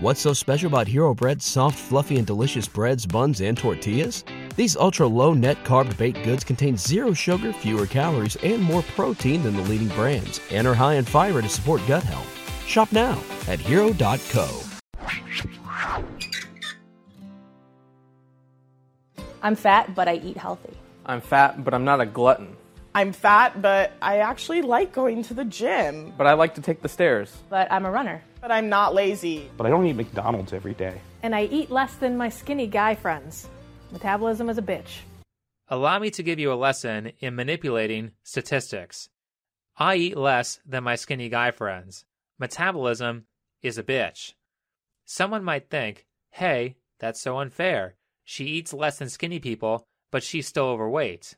What's 0.00 0.20
so 0.20 0.32
special 0.32 0.68
about 0.68 0.86
Hero 0.86 1.12
Bread's 1.12 1.44
soft, 1.44 1.76
fluffy, 1.76 2.18
and 2.18 2.26
delicious 2.26 2.68
breads, 2.68 3.04
buns, 3.04 3.40
and 3.40 3.58
tortillas? 3.58 4.22
These 4.54 4.76
ultra 4.76 5.08
low 5.08 5.34
net 5.34 5.64
carb 5.64 5.96
baked 5.98 6.22
goods 6.22 6.44
contain 6.44 6.76
zero 6.76 7.12
sugar, 7.12 7.52
fewer 7.52 7.84
calories, 7.84 8.36
and 8.44 8.62
more 8.62 8.82
protein 8.94 9.42
than 9.42 9.56
the 9.56 9.62
leading 9.62 9.88
brands, 9.88 10.40
and 10.52 10.68
are 10.68 10.74
high 10.74 10.94
in 10.94 11.04
fiber 11.04 11.42
to 11.42 11.48
support 11.48 11.84
gut 11.88 12.04
health. 12.04 12.28
Shop 12.64 12.92
now 12.92 13.20
at 13.48 13.58
hero.co. 13.58 14.62
I'm 19.42 19.56
fat, 19.56 19.96
but 19.96 20.06
I 20.06 20.14
eat 20.14 20.36
healthy. 20.36 20.76
I'm 21.06 21.20
fat, 21.20 21.64
but 21.64 21.74
I'm 21.74 21.84
not 21.84 22.00
a 22.00 22.06
glutton. 22.06 22.56
I'm 22.94 23.12
fat, 23.12 23.60
but 23.60 23.94
I 24.00 24.18
actually 24.18 24.62
like 24.62 24.92
going 24.92 25.24
to 25.24 25.34
the 25.34 25.44
gym. 25.44 26.12
But 26.16 26.28
I 26.28 26.34
like 26.34 26.54
to 26.54 26.60
take 26.60 26.82
the 26.82 26.88
stairs. 26.88 27.36
But 27.50 27.66
I'm 27.72 27.84
a 27.84 27.90
runner. 27.90 28.22
But 28.40 28.52
I'm 28.52 28.68
not 28.68 28.94
lazy. 28.94 29.50
But 29.56 29.66
I 29.66 29.70
don't 29.70 29.86
eat 29.86 29.96
McDonald's 29.96 30.52
every 30.52 30.74
day. 30.74 31.00
And 31.22 31.34
I 31.34 31.44
eat 31.44 31.70
less 31.70 31.94
than 31.94 32.16
my 32.16 32.28
skinny 32.28 32.66
guy 32.66 32.94
friends. 32.94 33.48
Metabolism 33.90 34.48
is 34.48 34.58
a 34.58 34.62
bitch. 34.62 35.00
Allow 35.68 35.98
me 35.98 36.10
to 36.10 36.22
give 36.22 36.38
you 36.38 36.52
a 36.52 36.54
lesson 36.54 37.12
in 37.20 37.34
manipulating 37.34 38.12
statistics. 38.22 39.08
I 39.76 39.96
eat 39.96 40.16
less 40.16 40.60
than 40.64 40.84
my 40.84 40.94
skinny 40.94 41.28
guy 41.28 41.50
friends. 41.50 42.04
Metabolism 42.38 43.26
is 43.62 43.76
a 43.76 43.82
bitch. 43.82 44.34
Someone 45.04 45.44
might 45.44 45.68
think, 45.68 46.06
hey, 46.30 46.76
that's 47.00 47.20
so 47.20 47.38
unfair. 47.38 47.96
She 48.24 48.44
eats 48.44 48.72
less 48.72 48.98
than 48.98 49.08
skinny 49.08 49.40
people, 49.40 49.86
but 50.10 50.22
she's 50.22 50.46
still 50.46 50.66
overweight. 50.66 51.36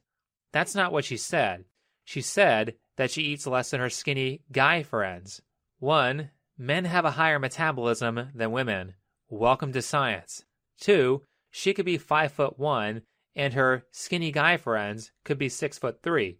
That's 0.53 0.75
not 0.75 0.93
what 0.93 1.05
she 1.05 1.17
said. 1.17 1.65
She 2.05 2.21
said 2.21 2.75
that 2.97 3.11
she 3.11 3.23
eats 3.23 3.47
less 3.47 3.71
than 3.71 3.81
her 3.81 3.91
skinny 3.91 4.43
guy 4.53 4.83
friends. 4.83 5.41
One, 5.79 6.31
men 6.61 6.85
have 6.85 7.07
a 7.07 7.13
higher 7.13 7.39
metabolism 7.39 8.29
than 8.35 8.53
women. 8.53 8.93
Welcome 9.31 9.73
to 9.73 9.81
science. 9.81 10.45
Two, 10.79 11.23
she 11.51 11.73
could 11.73 11.87
be 11.87 11.97
five 11.97 12.33
foot 12.33 12.59
one, 12.59 13.01
and 13.35 13.55
her 13.55 13.87
skinny 13.91 14.31
guy 14.31 14.59
friends 14.59 15.11
could 15.25 15.39
be 15.39 15.49
six 15.49 15.79
foot 15.79 16.03
three. 16.03 16.39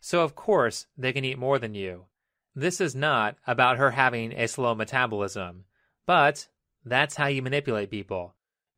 So 0.00 0.20
of 0.20 0.34
course 0.34 0.86
they 0.98 1.14
can 1.14 1.24
eat 1.24 1.38
more 1.38 1.58
than 1.58 1.74
you. 1.74 2.04
This 2.54 2.78
is 2.78 2.94
not 2.94 3.36
about 3.46 3.78
her 3.78 3.92
having 3.92 4.32
a 4.34 4.48
slow 4.48 4.74
metabolism, 4.74 5.64
but 6.04 6.46
that's 6.84 7.14
how 7.14 7.28
you 7.28 7.40
manipulate 7.40 7.90
people. 7.90 8.34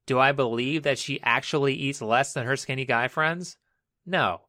Do 0.07 0.21
I 0.21 0.31
believe 0.31 0.85
that 0.85 1.01
she 1.01 1.21
actually 1.25 1.75
eats 1.75 2.01
less 2.01 2.33
than 2.33 2.47
her 2.47 2.57
skinny 2.57 2.85
guy 2.85 3.09
friends? 3.09 3.57
No. 4.07 4.43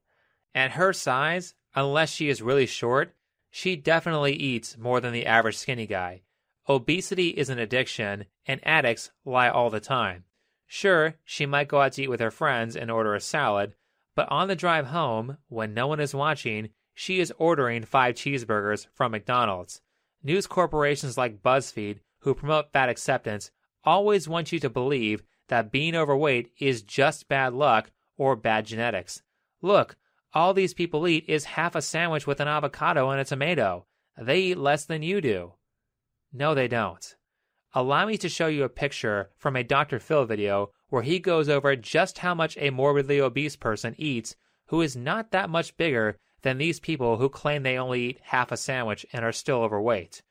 At 0.54 0.74
her 0.74 0.94
size, 0.94 1.56
unless 1.74 2.12
she 2.12 2.30
is 2.30 2.44
really 2.44 2.68
short, 2.68 3.16
she 3.50 3.76
definitely 3.76 4.34
eats 4.34 4.78
more 4.78 5.02
than 5.02 5.14
the 5.14 5.26
average 5.26 5.58
skinny 5.58 5.88
guy. 5.88 6.22
Obesity 6.70 7.30
is 7.30 7.50
an 7.50 7.60
addiction, 7.60 8.26
and 8.46 8.60
addicts 8.64 9.12
lie 9.23 9.50
all 9.50 9.70
the 9.70 9.80
time. 9.80 10.26
Sure, 10.66 11.16
she 11.23 11.46
might 11.46 11.70
go 11.70 11.82
out 11.82 11.94
to 11.94 12.04
eat 12.04 12.10
with 12.10 12.20
her 12.20 12.32
friends 12.32 12.76
and 12.76 12.92
order 12.92 13.16
a 13.16 13.22
salad, 13.22 13.73
but 14.16 14.30
on 14.30 14.48
the 14.48 14.56
drive 14.56 14.88
home, 14.88 15.38
when 15.48 15.73
no 15.73 15.88
one 15.88 16.00
is 16.00 16.14
watching, 16.14 16.70
she 16.94 17.20
is 17.20 17.32
ordering 17.38 17.86
five 17.86 18.16
cheeseburgers 18.16 18.88
from 18.94 19.12
McDonald's. 19.12 19.82
News 20.23 20.48
corporations 20.48 21.18
like 21.18 21.42
BuzzFeed, 21.42 22.00
who 22.20 22.34
promote 22.34 22.73
fat 22.73 22.90
acceptance, 22.90 23.52
always 23.86 24.28
want 24.28 24.52
you 24.52 24.60
to 24.60 24.70
believe 24.70 25.23
that 25.48 25.72
being 25.72 25.95
overweight 25.95 26.52
is 26.60 26.82
just 26.82 27.30
bad 27.30 27.54
luck 27.54 27.92
or 28.18 28.36
bad 28.36 28.66
genetics. 28.66 29.22
Look, 29.62 29.95
all 30.34 30.54
these 30.54 30.73
people 30.73 31.08
eat 31.08 31.23
is 31.28 31.45
half 31.45 31.76
a 31.76 31.82
sandwich 31.82 32.28
with 32.28 32.42
an 32.42 32.48
avocado 32.48 33.10
and 33.12 33.22
a 33.22 33.26
tomato. 33.26 33.86
They 34.18 34.40
eat 34.40 34.58
less 34.58 34.84
than 34.84 35.04
you 35.04 35.22
do. 35.22 35.54
No, 36.31 36.53
they 36.53 36.67
don't. 36.67 37.16
Allow 37.73 38.06
me 38.06 38.17
to 38.17 38.30
show 38.30 38.47
you 38.47 38.64
a 38.64 38.70
picture 38.70 39.30
from 39.38 39.56
a 39.56 39.64
Dr. 39.64 40.00
Phil 40.00 40.25
video 40.25 40.72
where 40.89 41.03
he 41.03 41.20
goes 41.20 41.50
over 41.50 41.75
just 41.75 42.20
how 42.20 42.33
much 42.33 42.58
a 42.58 42.70
morbidly 42.70 43.20
obese 43.20 43.56
person 43.56 43.94
eats 43.97 44.36
who 44.67 44.81
is 44.81 44.95
not 44.95 45.31
that 45.31 45.50
much 45.50 45.78
bigger 45.78 46.17
than 46.42 46.58
these 46.58 46.80
people 46.80 47.17
who 47.17 47.30
claim 47.30 47.64
they 47.64 47.77
only 47.77 48.02
eat 48.02 48.20
half 48.23 48.52
a 48.52 48.58
sandwich 48.58 49.05
and 49.11 49.23
are 49.26 49.32
still 49.32 49.61
overweight. 49.61 50.21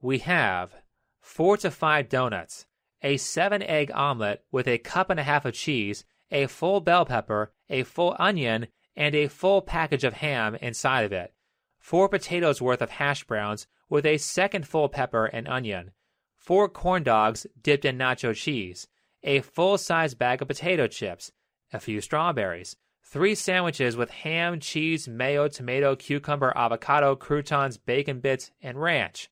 We 0.00 0.18
have 0.18 0.74
four 1.20 1.56
to 1.58 1.70
five 1.70 2.08
donuts, 2.08 2.66
a 3.02 3.16
seven 3.16 3.62
egg 3.62 3.90
omelet 3.94 4.44
with 4.50 4.66
a 4.66 4.78
cup 4.78 5.10
and 5.10 5.20
a 5.20 5.24
half 5.24 5.44
of 5.44 5.54
cheese, 5.54 6.04
a 6.30 6.46
full 6.46 6.80
bell 6.80 7.04
pepper, 7.04 7.52
a 7.68 7.84
full 7.84 8.16
onion, 8.18 8.68
and 8.96 9.14
a 9.14 9.28
full 9.28 9.62
package 9.62 10.04
of 10.04 10.14
ham 10.14 10.54
inside 10.56 11.02
of 11.02 11.12
it, 11.12 11.32
four 11.78 12.08
potatoes 12.08 12.60
worth 12.60 12.82
of 12.82 12.90
hash 12.90 13.24
browns 13.24 13.66
with 13.92 14.06
a 14.06 14.16
second 14.16 14.66
full 14.66 14.88
pepper 14.88 15.26
and 15.26 15.46
onion, 15.46 15.90
four 16.34 16.66
corn 16.66 17.02
dogs 17.02 17.46
dipped 17.62 17.84
in 17.84 17.98
nacho 17.98 18.34
cheese, 18.34 18.88
a 19.22 19.38
full 19.42 19.76
size 19.76 20.14
bag 20.14 20.40
of 20.40 20.48
potato 20.48 20.86
chips, 20.86 21.30
a 21.74 21.78
few 21.78 22.00
strawberries, 22.00 22.74
three 23.04 23.34
sandwiches 23.34 23.94
with 23.94 24.08
ham, 24.08 24.58
cheese, 24.58 25.06
mayo, 25.06 25.46
tomato, 25.46 25.94
cucumber, 25.94 26.54
avocado, 26.56 27.14
croutons, 27.14 27.76
bacon 27.76 28.18
bits, 28.18 28.50
and 28.62 28.80
ranch, 28.80 29.28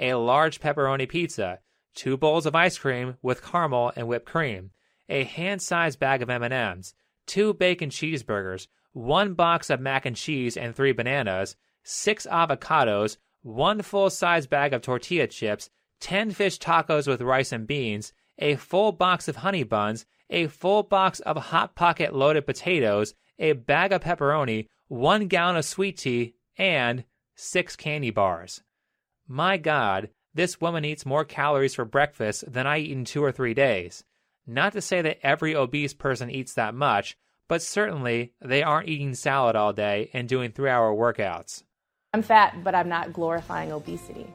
a 0.00 0.14
large 0.14 0.58
pepperoni 0.60 1.08
pizza, 1.08 1.60
two 1.94 2.16
bowls 2.16 2.46
of 2.46 2.56
ice 2.56 2.78
cream 2.78 3.16
with 3.22 3.44
caramel 3.44 3.92
and 3.94 4.08
whipped 4.08 4.26
cream, 4.26 4.72
a 5.08 5.22
hand-sized 5.22 6.00
bag 6.00 6.20
of 6.20 6.28
M&Ms, 6.28 6.94
two 7.28 7.54
bacon 7.54 7.90
cheeseburgers, 7.90 8.66
one 8.92 9.34
box 9.34 9.70
of 9.70 9.80
mac 9.80 10.04
and 10.04 10.16
cheese 10.16 10.56
and 10.56 10.74
three 10.74 10.90
bananas, 10.90 11.54
six 11.84 12.26
avocados, 12.26 13.16
one 13.42 13.82
full 13.82 14.10
size 14.10 14.46
bag 14.46 14.72
of 14.72 14.82
tortilla 14.82 15.26
chips, 15.26 15.70
10 16.00 16.30
fish 16.32 16.58
tacos 16.58 17.06
with 17.06 17.20
rice 17.20 17.52
and 17.52 17.66
beans, 17.66 18.12
a 18.38 18.56
full 18.56 18.92
box 18.92 19.28
of 19.28 19.36
honey 19.36 19.62
buns, 19.62 20.06
a 20.30 20.46
full 20.46 20.82
box 20.82 21.20
of 21.20 21.36
Hot 21.36 21.74
Pocket 21.74 22.14
loaded 22.14 22.46
potatoes, 22.46 23.14
a 23.38 23.52
bag 23.52 23.92
of 23.92 24.02
pepperoni, 24.02 24.66
one 24.88 25.26
gallon 25.26 25.56
of 25.56 25.64
sweet 25.64 25.98
tea, 25.98 26.34
and 26.56 27.04
six 27.34 27.76
candy 27.76 28.10
bars. 28.10 28.62
My 29.26 29.56
God, 29.56 30.10
this 30.34 30.60
woman 30.60 30.84
eats 30.84 31.06
more 31.06 31.24
calories 31.24 31.74
for 31.74 31.84
breakfast 31.84 32.50
than 32.50 32.66
I 32.66 32.78
eat 32.78 32.92
in 32.92 33.04
two 33.04 33.22
or 33.22 33.32
three 33.32 33.54
days. 33.54 34.04
Not 34.46 34.72
to 34.72 34.80
say 34.80 35.02
that 35.02 35.18
every 35.22 35.54
obese 35.54 35.94
person 35.94 36.30
eats 36.30 36.54
that 36.54 36.74
much, 36.74 37.16
but 37.48 37.62
certainly 37.62 38.32
they 38.40 38.62
aren't 38.62 38.88
eating 38.88 39.14
salad 39.14 39.56
all 39.56 39.72
day 39.72 40.10
and 40.12 40.28
doing 40.28 40.52
three 40.52 40.70
hour 40.70 40.92
workouts. 40.92 41.62
I'm 42.12 42.22
fat, 42.22 42.64
but 42.64 42.74
I'm 42.74 42.88
not 42.88 43.12
glorifying 43.12 43.70
obesity. 43.70 44.26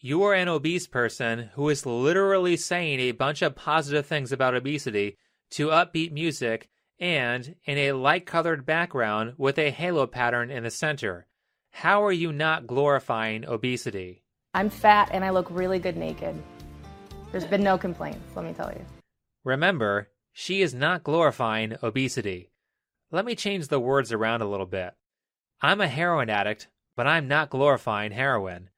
You 0.00 0.22
are 0.22 0.32
an 0.32 0.48
obese 0.48 0.86
person 0.86 1.50
who 1.54 1.68
is 1.68 1.84
literally 1.84 2.56
saying 2.56 3.00
a 3.00 3.12
bunch 3.12 3.42
of 3.42 3.54
positive 3.54 4.06
things 4.06 4.32
about 4.32 4.54
obesity 4.54 5.18
to 5.50 5.68
upbeat 5.68 6.12
music 6.12 6.70
and 6.98 7.54
in 7.64 7.76
a 7.76 7.92
light 7.92 8.24
colored 8.24 8.64
background 8.64 9.34
with 9.36 9.58
a 9.58 9.70
halo 9.70 10.06
pattern 10.06 10.50
in 10.50 10.62
the 10.62 10.70
center. 10.70 11.26
How 11.72 12.02
are 12.02 12.12
you 12.12 12.32
not 12.32 12.66
glorifying 12.66 13.46
obesity? 13.46 14.22
I'm 14.54 14.70
fat 14.70 15.10
and 15.12 15.22
I 15.22 15.30
look 15.30 15.48
really 15.50 15.78
good 15.78 15.98
naked. 15.98 16.42
There's 17.30 17.44
been 17.44 17.62
no 17.62 17.76
complaints, 17.76 18.34
let 18.34 18.46
me 18.46 18.54
tell 18.54 18.72
you. 18.72 18.84
Remember, 19.44 20.08
she 20.32 20.62
is 20.62 20.72
not 20.72 21.04
glorifying 21.04 21.76
obesity. 21.82 22.50
Let 23.10 23.26
me 23.26 23.34
change 23.34 23.68
the 23.68 23.80
words 23.80 24.12
around 24.12 24.40
a 24.40 24.48
little 24.48 24.66
bit. 24.66 24.94
I'm 25.60 25.80
a 25.80 25.88
heroin 25.88 26.30
addict, 26.30 26.68
but 26.96 27.06
I'm 27.06 27.28
not 27.28 27.50
glorifying 27.50 28.12
heroin. 28.12 28.70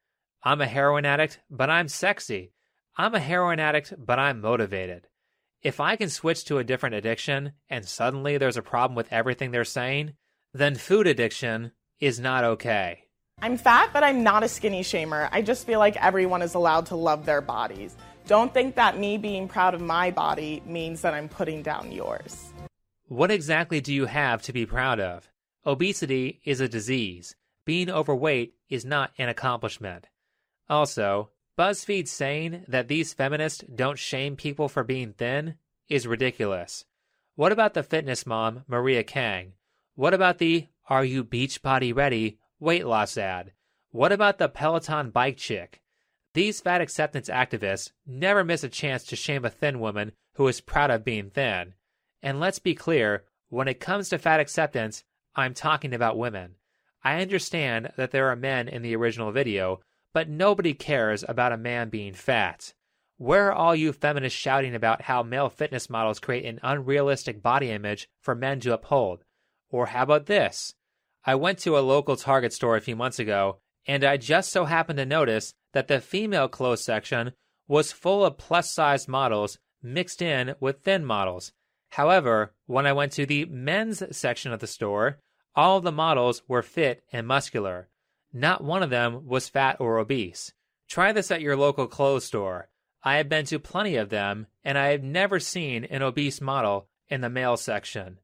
I'm 0.43 0.61
a 0.61 0.67
heroin 0.67 1.05
addict, 1.05 1.41
but 1.51 1.71
I'm 1.71 1.89
sexy. 1.89 2.53
I'm 2.97 3.15
a 3.15 3.21
heroin 3.21 3.61
addict, 3.61 3.95
but 3.99 4.19
I'm 4.19 4.41
motivated. 4.41 5.09
If 5.63 5.79
I 5.79 5.97
can 5.97 6.09
switch 6.09 6.45
to 6.47 6.59
a 6.59 6.65
different 6.65 6.97
addiction 6.97 7.53
and 7.71 7.85
suddenly 7.87 8.37
there's 8.37 8.57
a 8.57 8.63
problem 8.63 8.97
with 8.97 9.13
everything 9.13 9.51
they're 9.51 9.65
saying, 9.65 10.15
then 10.53 10.75
food 10.75 11.07
addiction 11.07 11.73
is 12.01 12.19
not 12.19 12.45
okay. 12.45 13.05
I'm 13.41 13.57
fat, 13.57 13.91
but 13.93 14.03
I'm 14.03 14.23
not 14.23 14.43
a 14.43 14.49
skinny 14.49 14.83
shamer. 14.83 15.29
I 15.33 15.43
just 15.43 15.67
feel 15.67 15.79
like 15.79 15.97
everyone 15.97 16.43
is 16.43 16.55
allowed 16.55 16.87
to 16.87 16.97
love 16.97 17.25
their 17.25 17.41
bodies. 17.41 17.97
Don't 18.27 18.53
think 18.53 18.75
that 18.75 18.99
me 18.99 19.19
being 19.19 19.49
proud 19.49 19.75
of 19.75 19.81
my 19.81 20.11
body 20.11 20.63
means 20.67 21.01
that 21.01 21.15
I'm 21.15 21.29
putting 21.29 21.63
down 21.63 21.93
yours. 21.93 22.53
What 23.09 23.31
exactly 23.31 23.81
do 23.81 23.93
you 23.93 24.07
have 24.07 24.43
to 24.43 24.53
be 24.53 24.67
proud 24.67 25.01
of? 25.01 25.29
Obesity 25.67 26.41
is 26.45 26.61
a 26.61 26.69
disease. 26.69 27.35
Being 27.65 27.91
overweight 27.91 28.55
is 28.69 28.85
not 28.85 29.13
an 29.19 29.29
accomplishment. 29.29 30.09
Also, 30.69 31.31
BuzzFeed 31.59 32.09
saying 32.09 32.65
that 32.69 32.89
these 32.89 33.13
feminists 33.13 33.63
don't 33.73 33.99
shame 33.99 34.37
people 34.37 34.69
for 34.69 34.83
being 34.83 35.13
thin 35.13 35.57
is 35.89 36.07
ridiculous. 36.07 36.85
What 37.35 37.53
about 37.53 37.75
the 37.75 37.83
fitness 37.83 38.27
mom, 38.27 38.65
Maria 38.67 39.05
Kang? 39.05 39.53
What 39.95 40.15
about 40.15 40.39
the 40.39 40.69
Are 40.89 41.05
You 41.05 41.25
Beachbody 41.25 41.95
Ready 41.95 42.39
weight 42.59 42.87
loss 42.87 43.17
ad? 43.17 43.53
What 43.91 44.13
about 44.13 44.39
the 44.39 44.49
Peloton 44.49 45.11
bike 45.11 45.37
chick? 45.37 45.83
These 46.35 46.61
fat 46.61 46.81
acceptance 46.81 47.29
activists 47.29 47.93
never 48.07 48.43
miss 48.43 48.65
a 48.65 48.69
chance 48.69 49.05
to 49.05 49.17
shame 49.17 49.45
a 49.45 49.51
thin 49.51 49.81
woman 49.81 50.13
who 50.35 50.49
is 50.49 50.63
proud 50.63 50.91
of 50.91 51.05
being 51.05 51.31
thin. 51.31 51.75
And 52.23 52.41
let's 52.41 52.59
be 52.59 52.75
clear 52.75 53.25
when 53.51 53.69
it 53.69 53.81
comes 53.81 54.09
to 54.09 54.19
fat 54.19 54.41
acceptance, 54.41 55.05
I'm 55.37 55.53
talking 55.53 55.93
about 55.93 56.17
women. 56.17 56.55
I 57.05 57.21
understand 57.21 57.93
that 57.97 58.11
there 58.11 58.29
are 58.29 58.37
men 58.37 58.69
in 58.69 58.83
the 58.83 58.95
original 58.95 59.33
video, 59.33 59.81
but 60.13 60.29
nobody 60.29 60.75
cares 60.75 61.25
about 61.27 61.53
a 61.53 61.57
man 61.57 61.89
being 61.89 62.15
fat. 62.15 62.75
Where 63.17 63.49
are 63.49 63.53
all 63.53 63.75
you 63.75 63.93
feminists 63.93 64.39
shouting 64.39 64.75
about 64.75 65.03
how 65.03 65.23
male 65.23 65.49
fitness 65.49 65.89
models 65.89 66.19
create 66.19 66.45
an 66.45 66.61
unrealistic 66.63 67.43
body 67.43 67.71
image 67.71 68.09
for 68.21 68.35
men 68.35 68.61
to 68.61 68.75
uphold? 68.75 69.25
Or 69.71 69.87
how 69.87 70.03
about 70.03 70.27
this? 70.27 70.75
I 71.25 71.35
went 71.37 71.59
to 71.61 71.79
a 71.79 71.81
local 71.81 72.17
Target 72.17 72.53
store 72.53 72.77
a 72.77 72.81
few 72.81 72.97
months 72.97 73.19
ago, 73.19 73.59
and 73.87 74.05
I 74.05 74.17
just 74.17 74.51
so 74.51 74.65
happened 74.65 74.99
to 74.99 75.07
notice 75.07 75.55
that 75.73 75.89
the 75.89 76.01
female 76.01 76.49
clothes 76.49 76.85
section 76.85 77.33
was 77.69 77.93
full 77.93 78.25
of 78.25 78.39
plus 78.39 78.73
sized 78.73 79.09
models 79.09 79.59
mixed 79.83 80.21
in 80.21 80.55
with 80.61 80.83
thin 80.83 81.05
models. 81.05 81.53
However, 81.91 82.55
when 82.67 82.87
I 82.87 82.93
went 82.93 83.13
to 83.13 83.27
the 83.27 83.45
men's 83.47 84.03
section 84.17 84.53
of 84.53 84.61
the 84.61 84.67
store, 84.67 85.19
all 85.55 85.81
the 85.81 85.93
models 85.93 86.43
were 86.49 86.63
fit 86.63 87.05
and 87.13 87.27
muscular. 87.27 87.89
Not 88.33 88.65
one 88.65 88.83
of 88.83 88.91
them 88.91 89.27
was 89.27 89.49
fat 89.49 89.77
or 89.81 89.99
obese. 89.99 90.53
Try 90.89 91.13
this 91.13 91.31
at 91.31 91.41
your 91.41 91.57
local 91.57 91.87
clothes 91.87 92.25
store. 92.25 92.69
I 93.03 93.17
have 93.17 93.29
been 93.29 93.45
to 93.47 93.59
plenty 93.59 93.97
of 93.97 94.09
them, 94.09 94.47
and 94.65 94.79
I 94.79 94.89
have 94.89 95.03
never 95.03 95.41
seen 95.41 95.85
an 95.85 96.03
obese 96.03 96.41
model 96.41 96.89
in 97.09 97.21
the 97.21 97.29
male 97.29 97.57
section. 97.57 98.19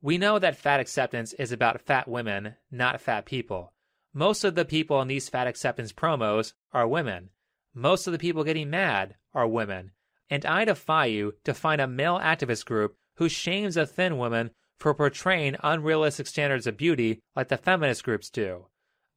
We 0.00 0.18
know 0.18 0.38
that 0.38 0.56
fat 0.56 0.80
acceptance 0.80 1.32
is 1.34 1.50
about 1.50 1.80
fat 1.80 2.06
women, 2.06 2.54
not 2.70 3.00
fat 3.00 3.26
people. 3.26 3.72
Most 4.12 4.44
of 4.44 4.54
the 4.54 4.64
people 4.64 5.00
in 5.02 5.08
these 5.08 5.28
fat 5.28 5.46
acceptance 5.46 5.92
promos 5.92 6.52
are 6.72 6.86
women. 6.86 7.30
Most 7.74 8.06
of 8.06 8.12
the 8.12 8.18
people 8.18 8.44
getting 8.44 8.70
mad 8.70 9.16
are 9.32 9.48
women. 9.48 9.90
And 10.30 10.46
I 10.46 10.64
defy 10.64 11.06
you 11.06 11.34
to 11.44 11.52
find 11.52 11.80
a 11.80 11.86
male 11.86 12.18
activist 12.18 12.64
group 12.64 12.96
who 13.16 13.28
shames 13.28 13.76
a 13.76 13.86
thin 13.86 14.16
woman 14.16 14.50
for 14.78 14.94
portraying 14.94 15.56
unrealistic 15.62 16.26
standards 16.26 16.66
of 16.66 16.76
beauty 16.76 17.20
like 17.34 17.48
the 17.48 17.56
feminist 17.56 18.04
groups 18.04 18.30
do. 18.30 18.66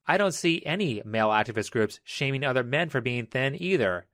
I 0.07 0.17
don't 0.17 0.33
see 0.33 0.63
any 0.65 1.01
male 1.05 1.29
activist 1.29 1.71
groups 1.71 1.99
shaming 2.03 2.43
other 2.43 2.63
men 2.63 2.89
for 2.89 3.01
being 3.01 3.25
thin 3.25 3.61
either. 3.61 4.05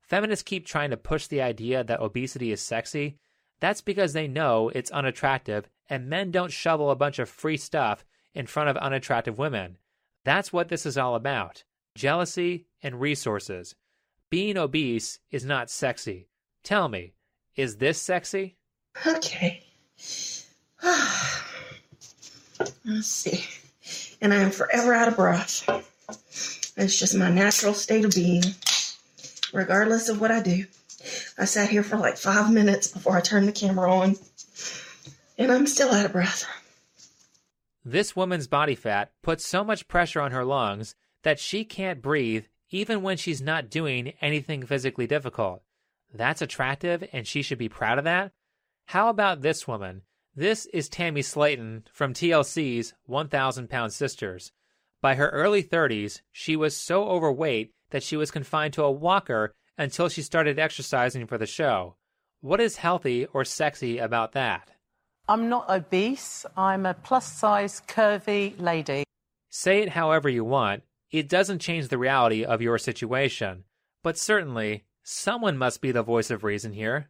Feminists 0.00 0.42
keep 0.42 0.66
trying 0.66 0.90
to 0.90 0.96
push 0.96 1.26
the 1.26 1.42
idea 1.42 1.82
that 1.84 2.00
obesity 2.00 2.52
is 2.52 2.60
sexy. 2.60 3.18
That's 3.60 3.80
because 3.80 4.12
they 4.12 4.28
know 4.28 4.70
it's 4.74 4.90
unattractive 4.90 5.68
and 5.88 6.08
men 6.08 6.30
don't 6.30 6.52
shovel 6.52 6.90
a 6.90 6.96
bunch 6.96 7.18
of 7.18 7.28
free 7.28 7.56
stuff 7.56 8.04
in 8.34 8.46
front 8.46 8.68
of 8.68 8.76
unattractive 8.76 9.38
women. 9.38 9.78
That's 10.24 10.52
what 10.52 10.68
this 10.68 10.84
is 10.84 10.98
all 10.98 11.14
about 11.14 11.64
jealousy 11.94 12.66
and 12.82 13.00
resources. 13.00 13.74
Being 14.30 14.56
obese 14.56 15.18
is 15.30 15.44
not 15.44 15.70
sexy. 15.70 16.28
Tell 16.62 16.88
me, 16.88 17.14
is 17.56 17.78
this 17.78 18.00
sexy? 18.00 18.56
Okay. 19.06 19.64
Let's 22.84 23.06
see. 23.06 23.44
And 24.20 24.32
I 24.32 24.36
am 24.36 24.50
forever 24.50 24.94
out 24.94 25.08
of 25.08 25.16
breath. 25.16 25.64
It's 26.76 26.98
just 26.98 27.16
my 27.16 27.30
natural 27.30 27.74
state 27.74 28.04
of 28.04 28.14
being, 28.14 28.42
regardless 29.52 30.08
of 30.08 30.20
what 30.20 30.30
I 30.30 30.40
do. 30.40 30.66
I 31.38 31.44
sat 31.44 31.70
here 31.70 31.82
for 31.82 31.96
like 31.96 32.16
five 32.16 32.52
minutes 32.52 32.88
before 32.88 33.16
I 33.16 33.20
turned 33.20 33.48
the 33.48 33.52
camera 33.52 33.92
on, 33.92 34.16
and 35.36 35.50
I'm 35.50 35.66
still 35.66 35.92
out 35.92 36.06
of 36.06 36.12
breath. 36.12 36.44
This 37.84 38.14
woman's 38.14 38.46
body 38.46 38.74
fat 38.74 39.12
puts 39.22 39.46
so 39.46 39.64
much 39.64 39.88
pressure 39.88 40.20
on 40.20 40.32
her 40.32 40.44
lungs 40.44 40.94
that 41.22 41.40
she 41.40 41.64
can't 41.64 42.02
breathe 42.02 42.44
even 42.70 43.02
when 43.02 43.16
she's 43.16 43.40
not 43.40 43.70
doing 43.70 44.12
anything 44.20 44.64
physically 44.66 45.06
difficult. 45.06 45.62
That's 46.12 46.42
attractive, 46.42 47.04
and 47.12 47.26
she 47.26 47.42
should 47.42 47.58
be 47.58 47.68
proud 47.68 47.98
of 47.98 48.04
that? 48.04 48.32
How 48.86 49.08
about 49.08 49.42
this 49.42 49.66
woman? 49.66 50.02
This 50.38 50.66
is 50.66 50.88
Tammy 50.88 51.22
Slaton 51.22 51.82
from 51.92 52.14
TLC's 52.14 52.94
1000 53.06 53.68
Pound 53.68 53.92
Sisters. 53.92 54.52
By 55.02 55.16
her 55.16 55.30
early 55.30 55.64
30s, 55.64 56.20
she 56.30 56.54
was 56.54 56.76
so 56.76 57.08
overweight 57.08 57.72
that 57.90 58.04
she 58.04 58.16
was 58.16 58.30
confined 58.30 58.72
to 58.74 58.84
a 58.84 58.92
walker 58.92 59.52
until 59.76 60.08
she 60.08 60.22
started 60.22 60.56
exercising 60.56 61.26
for 61.26 61.38
the 61.38 61.46
show. 61.46 61.96
What 62.40 62.60
is 62.60 62.76
healthy 62.76 63.26
or 63.26 63.44
sexy 63.44 63.98
about 63.98 64.30
that? 64.34 64.70
I'm 65.28 65.48
not 65.48 65.68
obese. 65.68 66.46
I'm 66.56 66.86
a 66.86 66.94
plus 66.94 67.26
size, 67.26 67.82
curvy 67.88 68.54
lady. 68.60 69.02
Say 69.50 69.82
it 69.82 69.88
however 69.88 70.28
you 70.28 70.44
want, 70.44 70.84
it 71.10 71.28
doesn't 71.28 71.58
change 71.58 71.88
the 71.88 71.98
reality 71.98 72.44
of 72.44 72.62
your 72.62 72.78
situation. 72.78 73.64
But 74.04 74.16
certainly, 74.16 74.84
someone 75.02 75.58
must 75.58 75.80
be 75.80 75.90
the 75.90 76.04
voice 76.04 76.30
of 76.30 76.44
reason 76.44 76.74
here. 76.74 77.08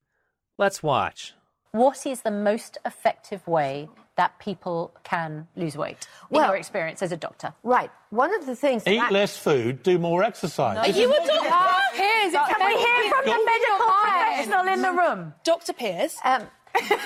Let's 0.57 0.83
watch. 0.83 1.35
What 1.73 2.07
is 2.07 2.23
the 2.23 2.31
most 2.31 2.79
effective 2.87 3.47
way 3.47 3.89
that 4.17 4.39
people 4.39 4.93
can 5.05 5.47
lose 5.55 5.77
weight 5.77 6.07
in 6.31 6.37
Well- 6.39 6.49
your 6.49 6.57
experience 6.57 7.03
as 7.03 7.13
a 7.13 7.17
doctor? 7.17 7.53
Right. 7.63 7.91
One 8.11 8.35
of 8.35 8.47
the 8.47 8.57
things. 8.57 8.87
Eat 8.87 8.99
that- 8.99 9.13
less 9.13 9.37
food, 9.37 9.83
do 9.83 9.99
more 9.99 10.23
exercise. 10.25 10.79
Are 10.79 10.89
you 10.91 11.11
a 11.13 11.17
doctor? 11.27 11.51
Piers, 11.95 12.33
Can 12.33 12.67
we 12.67 12.77
hear 12.79 13.11
from 13.11 13.25
the 13.25 13.45
medical 13.45 13.87
professional 14.03 14.69
in 14.73 14.83
the 14.83 14.93
room? 14.93 15.35
Dr. 15.45 15.73
Pierce? 15.73 16.17
Um, 16.25 16.43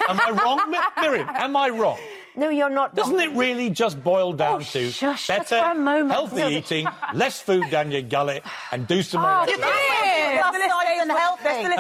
Am 0.09 0.21
I 0.21 0.31
wrong, 0.31 0.75
Miriam? 1.01 1.29
Am 1.31 1.57
I 1.57 1.69
wrong? 1.71 1.99
no, 2.37 2.49
you're 2.51 2.69
not. 2.71 2.95
Doesn't 2.95 3.19
it 3.21 3.31
really 3.33 3.71
just 3.71 4.03
boil 4.03 4.33
down 4.33 4.61
to 4.65 4.91
shush, 4.91 5.27
better, 5.29 5.57
a 5.57 5.75
moment. 5.75 6.13
healthy 6.13 6.37
No. 6.37 6.49
eating, 6.49 6.89
less 7.15 7.41
food 7.41 7.69
down 7.71 7.91
your 7.91 8.03
gullet, 8.03 8.43
and 8.71 8.87
do 8.87 9.03
some 9.03 9.23
more 9.23 9.43
exercise? 9.43 9.63
and 9.63 11.11
healthy. 11.11 11.51
And 11.51 11.79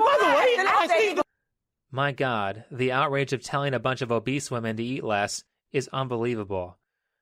by 0.00 0.18
the 0.20 0.26
way, 0.26 0.56
I 0.58 0.86
think 0.88 1.20
My 1.94 2.10
God, 2.10 2.64
the 2.70 2.90
outrage 2.90 3.34
of 3.34 3.42
telling 3.42 3.74
a 3.74 3.78
bunch 3.78 4.00
of 4.00 4.10
obese 4.10 4.50
women 4.50 4.78
to 4.78 4.82
eat 4.82 5.04
less 5.04 5.44
is 5.72 5.90
unbelievable. 5.92 6.78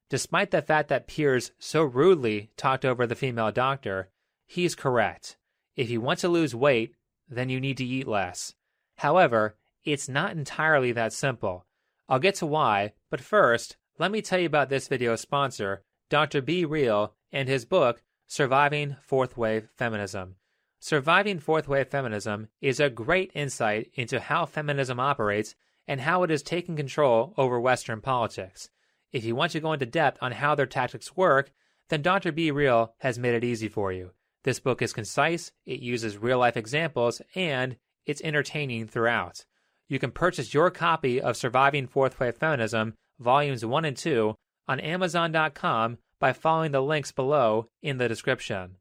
Despite 0.09 0.53
the 0.53 0.63
fact 0.63 0.89
that 0.91 1.09
Piers 1.09 1.51
so 1.59 1.83
rudely 1.83 2.51
talked 2.57 2.85
over 2.85 3.05
the 3.05 3.17
female 3.17 3.51
doctor, 3.51 4.11
he's 4.47 4.77
correct. 4.77 5.37
If 5.75 5.91
you 5.91 6.01
want 6.01 6.21
to 6.21 6.29
lose 6.29 6.55
weight, 6.55 6.95
then 7.29 7.49
you 7.49 7.61
need 7.61 7.79
to 7.79 7.85
eat 7.85 8.07
less. 8.07 8.55
However, 8.99 9.57
it's 9.83 10.09
not 10.09 10.37
entirely 10.37 10.93
that 10.93 11.13
simple. 11.13 11.67
I'll 12.09 12.21
get 12.21 12.37
to 12.37 12.47
why, 12.47 12.93
but 13.11 13.21
first, 13.21 13.77
let 13.99 14.13
me 14.13 14.23
tell 14.23 14.39
you 14.39 14.47
about 14.47 14.69
this 14.69 14.87
video's 14.87 15.21
sponsor, 15.21 15.83
Dr. 16.09 16.43
B. 16.43 16.65
Real, 16.65 17.15
and 17.33 17.49
his 17.49 17.65
book, 17.65 18.05
Surviving 18.29 18.97
Fourth 19.03 19.37
Wave 19.37 19.69
Feminism. 19.77 20.37
Surviving 20.83 21.39
Fourth 21.39 21.69
Wave 21.69 21.89
Feminism 21.89 22.49
is 22.63 22.81
a 22.81 22.89
great 22.89 23.31
insight 23.35 23.91
into 23.95 24.19
how 24.19 24.47
feminism 24.47 24.99
operates 24.99 25.55
and 25.87 26.01
how 26.01 26.23
it 26.23 26.31
is 26.31 26.43
taking 26.43 26.75
control 26.75 27.35
over 27.37 27.61
Western 27.61 28.01
politics. 28.01 28.71
If 29.13 29.23
you 29.23 29.37
want 29.37 29.53
to 29.53 29.61
go 29.61 29.75
into 29.75 29.85
depth 29.85 30.17
on 30.23 30.33
how 30.33 30.55
their 30.55 30.65
tactics 30.65 31.15
work, 31.15 31.53
then 31.91 32.01
Dr. 32.01 32.33
B. 32.33 32.51
Real 32.51 32.95
has 33.01 33.19
made 33.19 33.35
it 33.35 33.45
easy 33.45 33.69
for 33.69 33.93
you. 33.93 34.13
This 34.43 34.59
book 34.59 34.81
is 34.81 34.95
concise, 34.95 35.53
it 35.67 35.81
uses 35.81 36.17
real 36.17 36.39
life 36.39 36.57
examples, 36.57 37.21
and 37.35 37.77
it's 38.07 38.23
entertaining 38.23 38.89
throughout. 38.89 39.45
You 39.87 39.99
can 39.99 40.13
purchase 40.13 40.55
your 40.55 40.71
copy 40.71 41.21
of 41.21 41.37
Surviving 41.37 41.89
Fourth 41.89 42.19
Wave 42.19 42.37
Feminism, 42.37 42.95
Volumes 43.19 43.67
1 43.67 43.85
and 43.85 43.97
2, 43.99 44.35
on 44.67 44.81
Amazon.com 44.81 45.99
by 46.19 46.33
following 46.33 46.73
the 46.73 46.81
links 46.81 47.13
below 47.13 47.69
in 47.83 47.99
the 47.99 48.09
description. 48.09 48.77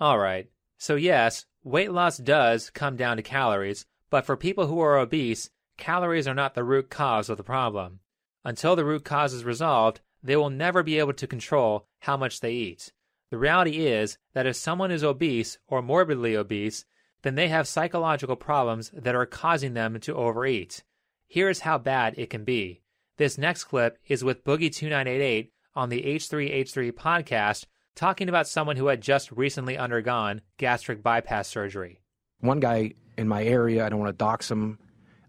Alright, 0.00 0.48
so 0.78 0.96
yes, 0.96 1.46
weight 1.62 1.92
loss 1.92 2.18
does 2.18 2.70
come 2.70 2.96
down 2.96 3.16
to 3.16 3.22
calories, 3.22 3.86
but 4.10 4.24
for 4.24 4.36
people 4.36 4.66
who 4.66 4.80
are 4.80 4.98
obese, 4.98 5.50
calories 5.76 6.28
are 6.28 6.34
not 6.34 6.54
the 6.54 6.64
root 6.64 6.90
cause 6.90 7.28
of 7.28 7.36
the 7.36 7.44
problem. 7.44 8.00
Until 8.44 8.76
the 8.76 8.84
root 8.84 9.04
cause 9.04 9.32
is 9.32 9.44
resolved, 9.44 10.00
they 10.22 10.36
will 10.36 10.50
never 10.50 10.82
be 10.82 10.98
able 10.98 11.12
to 11.14 11.26
control 11.26 11.86
how 12.00 12.16
much 12.16 12.40
they 12.40 12.52
eat. 12.52 12.92
The 13.30 13.38
reality 13.38 13.86
is 13.86 14.18
that 14.32 14.46
if 14.46 14.56
someone 14.56 14.90
is 14.90 15.02
obese 15.02 15.58
or 15.66 15.82
morbidly 15.82 16.36
obese, 16.36 16.84
then 17.22 17.34
they 17.34 17.48
have 17.48 17.66
psychological 17.66 18.36
problems 18.36 18.90
that 18.94 19.14
are 19.14 19.26
causing 19.26 19.74
them 19.74 19.98
to 20.00 20.14
overeat. 20.14 20.84
Here's 21.26 21.60
how 21.60 21.78
bad 21.78 22.14
it 22.16 22.30
can 22.30 22.44
be. 22.44 22.82
This 23.16 23.38
next 23.38 23.64
clip 23.64 23.98
is 24.06 24.22
with 24.22 24.44
Boogie2988 24.44 25.50
on 25.74 25.88
the 25.88 26.02
H3H3 26.02 26.92
podcast 26.92 27.64
talking 27.94 28.28
about 28.28 28.48
someone 28.48 28.76
who 28.76 28.86
had 28.86 29.00
just 29.00 29.30
recently 29.32 29.76
undergone 29.76 30.40
gastric 30.58 31.02
bypass 31.02 31.48
surgery. 31.48 32.00
one 32.40 32.60
guy 32.60 32.92
in 33.16 33.28
my 33.28 33.44
area. 33.44 33.84
I 33.86 33.88
don't 33.88 33.98
want 34.00 34.10
to 34.10 34.16
dox 34.18 34.50
him, 34.50 34.78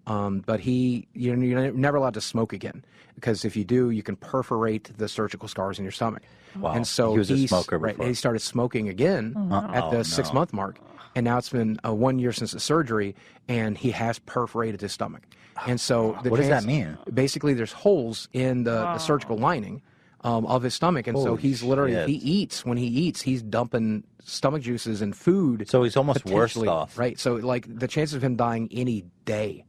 um, 0.07 0.41
but 0.45 0.60
he 0.60 1.07
you're, 1.13 1.38
you're 1.38 1.72
never 1.72 1.98
allowed 1.98 2.15
to 2.15 2.22
smoke 2.22 2.51
again 2.53 2.84
because 3.15 3.45
if 3.45 3.55
you 3.55 3.63
do, 3.63 3.89
you 3.91 4.03
can 4.03 4.15
perforate 4.15 4.91
the 4.98 5.07
surgical 5.07 5.48
scars 5.48 5.77
in 5.79 5.86
your 5.86 5.91
stomach. 5.91 6.24
Wow. 6.60 6.72
And 6.74 6.88
so 6.88 7.12
He 7.12 7.17
was 7.19 7.31
a 7.31 7.48
smoker 7.48 7.77
right, 7.77 7.93
before. 7.95 8.07
He 8.07 8.13
started 8.13 8.39
smoking 8.39 8.89
again 8.89 9.34
Oh, 9.38 9.69
at 9.74 9.89
the 9.91 9.98
no. 9.98 10.03
six 10.03 10.34
month 10.34 10.51
mark, 10.53 10.77
and 11.15 11.24
now 11.25 11.38
it's 11.38 11.50
been 11.50 11.79
uh, 11.86 11.93
one 11.93 12.17
year 12.19 12.31
since 12.31 12.51
the 12.53 12.60
surgery, 12.60 13.15
and 13.48 13.77
he 13.77 13.91
has 13.91 14.19
perforated 14.19 14.81
his 14.81 14.91
stomach. 14.91 15.24
And 15.67 15.79
so 15.79 16.17
the 16.24 16.29
What 16.29 16.38
does 16.38 16.50
that 16.50 16.63
mean? 16.65 16.98
Basically, 17.13 17.53
there's 17.53 17.72
holes 17.72 18.27
in 18.34 18.63
the, 18.63 18.72
the 18.81 18.98
surgical 18.98 19.38
lining. 19.38 19.81
Um, 20.25 20.46
of 20.48 20.63
his 20.63 20.74
stomach, 20.74 21.05
and 21.05 21.17
so 21.20 21.36
he's 21.36 21.62
literally 21.62 21.94
shit. 21.94 22.10
he 22.10 22.15
eats 22.15 22.65
when 22.65 22.77
he 22.77 22.88
eats, 22.88 23.22
he's 23.22 23.44
dumping 23.44 24.03
stomach 24.24 24.63
juices 24.63 25.03
and 25.03 25.15
food. 25.15 25.70
So 25.70 25.84
he's 25.84 25.96
almost 25.96 26.25
worse 26.25 26.58
off. 26.58 26.98
right? 26.98 27.20
So 27.20 27.36
like 27.36 27.67
the 27.70 27.88
chances 27.88 28.15
of 28.15 28.24
him 28.24 28.36
dying 28.36 28.67
any 28.72 29.05
day 29.25 29.65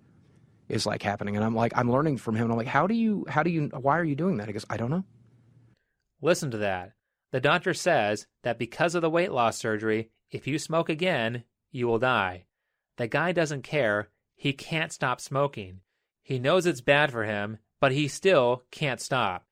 is 0.71 0.87
like 0.87 1.03
happening, 1.03 1.37
and 1.37 1.45
I'm 1.45 1.55
like 1.55 1.73
I'm 1.77 1.93
learning 1.93 2.17
from 2.17 2.37
him. 2.37 2.45
And 2.45 2.53
I'm 2.53 2.57
like, 2.57 2.67
how 2.67 2.87
do 2.87 2.95
you, 2.95 3.27
how 3.29 3.43
do 3.43 3.51
you, 3.51 3.69
why 3.69 3.99
are 3.99 4.05
you 4.05 4.15
doing 4.17 4.39
that? 4.39 4.47
He 4.47 4.55
goes, 4.55 4.65
I 4.71 4.79
don't 4.79 4.91
know. 4.91 5.05
Listen 6.23 6.51
to 6.53 6.59
that. 6.59 6.93
The 7.33 7.41
doctor 7.41 7.75
says 7.75 8.27
that 8.43 8.59
because 8.59 8.95
of 8.95 9.03
the 9.03 9.11
weight 9.11 9.33
loss 9.33 9.59
surgery, 9.59 10.11
if 10.31 10.47
you 10.47 10.59
smoke 10.59 10.89
again, 10.89 11.45
you 11.71 11.87
will 11.87 11.99
die. 11.99 12.47
The 12.97 13.09
guy 13.09 13.33
doesn't 13.33 13.63
care. 13.63 14.09
He 14.35 14.55
can't 14.55 14.91
stop 14.93 15.21
smoking. 15.21 15.81
He 16.23 16.39
knows 16.39 16.65
it's 16.65 16.81
bad 16.81 17.13
for 17.13 17.25
him, 17.25 17.59
but 17.79 17.93
he 17.93 18.09
still 18.09 18.63
can't 18.71 19.01
stop. 19.01 19.45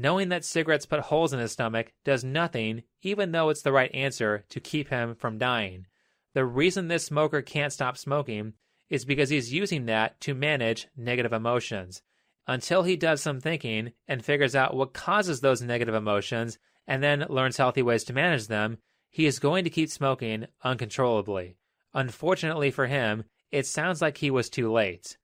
Knowing 0.00 0.28
that 0.28 0.44
cigarettes 0.44 0.86
put 0.86 1.00
holes 1.00 1.32
in 1.32 1.40
his 1.40 1.50
stomach 1.50 1.92
does 2.04 2.22
nothing, 2.22 2.84
even 3.02 3.32
though 3.32 3.48
it's 3.48 3.62
the 3.62 3.72
right 3.72 3.92
answer 3.92 4.44
to 4.48 4.60
keep 4.60 4.90
him 4.90 5.12
from 5.16 5.38
dying. 5.38 5.86
The 6.34 6.44
reason 6.44 6.86
this 6.86 7.06
smoker 7.06 7.42
can't 7.42 7.72
stop 7.72 7.98
smoking 7.98 8.52
is 8.88 9.04
because 9.04 9.28
he's 9.28 9.52
using 9.52 9.86
that 9.86 10.20
to 10.20 10.34
manage 10.34 10.86
negative 10.96 11.32
emotions. 11.32 12.00
Until 12.46 12.84
he 12.84 12.94
does 12.94 13.20
some 13.20 13.40
thinking 13.40 13.90
and 14.06 14.24
figures 14.24 14.54
out 14.54 14.76
what 14.76 14.92
causes 14.92 15.40
those 15.40 15.62
negative 15.62 15.96
emotions 15.96 16.60
and 16.86 17.02
then 17.02 17.26
learns 17.28 17.56
healthy 17.56 17.82
ways 17.82 18.04
to 18.04 18.12
manage 18.12 18.46
them, 18.46 18.78
he 19.10 19.26
is 19.26 19.40
going 19.40 19.64
to 19.64 19.70
keep 19.70 19.90
smoking 19.90 20.46
uncontrollably. 20.62 21.56
Unfortunately 21.92 22.70
for 22.70 22.86
him, 22.86 23.24
it 23.50 23.66
sounds 23.66 24.00
like 24.00 24.18
he 24.18 24.30
was 24.30 24.48
too 24.48 24.70
late. 24.70 25.18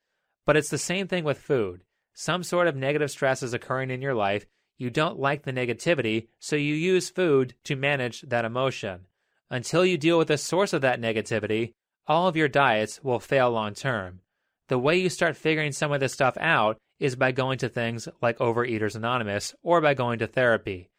But 0.44 0.56
it's 0.56 0.70
the 0.70 0.78
same 0.78 1.06
thing 1.06 1.22
with 1.22 1.38
food. 1.38 1.84
Some 2.12 2.42
sort 2.42 2.66
of 2.66 2.74
negative 2.74 3.12
stress 3.12 3.40
is 3.40 3.54
occurring 3.54 3.92
in 3.92 4.02
your 4.02 4.14
life. 4.14 4.46
You 4.76 4.90
don't 4.90 5.18
like 5.18 5.42
the 5.42 5.52
negativity, 5.52 6.28
so 6.38 6.56
you 6.56 6.74
use 6.74 7.10
food 7.10 7.54
to 7.64 7.76
manage 7.76 8.22
that 8.22 8.44
emotion. 8.44 9.06
Until 9.50 9.86
you 9.86 9.96
deal 9.96 10.18
with 10.18 10.28
the 10.28 10.38
source 10.38 10.72
of 10.72 10.82
that 10.82 11.00
negativity, 11.00 11.72
all 12.06 12.26
of 12.26 12.36
your 12.36 12.48
diets 12.48 13.02
will 13.02 13.20
fail 13.20 13.50
long 13.50 13.74
term. 13.74 14.20
The 14.68 14.78
way 14.78 14.96
you 14.96 15.08
start 15.08 15.36
figuring 15.36 15.72
some 15.72 15.92
of 15.92 16.00
this 16.00 16.12
stuff 16.12 16.36
out 16.38 16.78
is 16.98 17.16
by 17.16 17.32
going 17.32 17.58
to 17.58 17.68
things 17.68 18.08
like 18.20 18.38
Overeaters 18.38 18.96
Anonymous 18.96 19.54
or 19.62 19.80
by 19.80 19.94
going 19.94 20.18
to 20.20 20.26
therapy. 20.26 20.90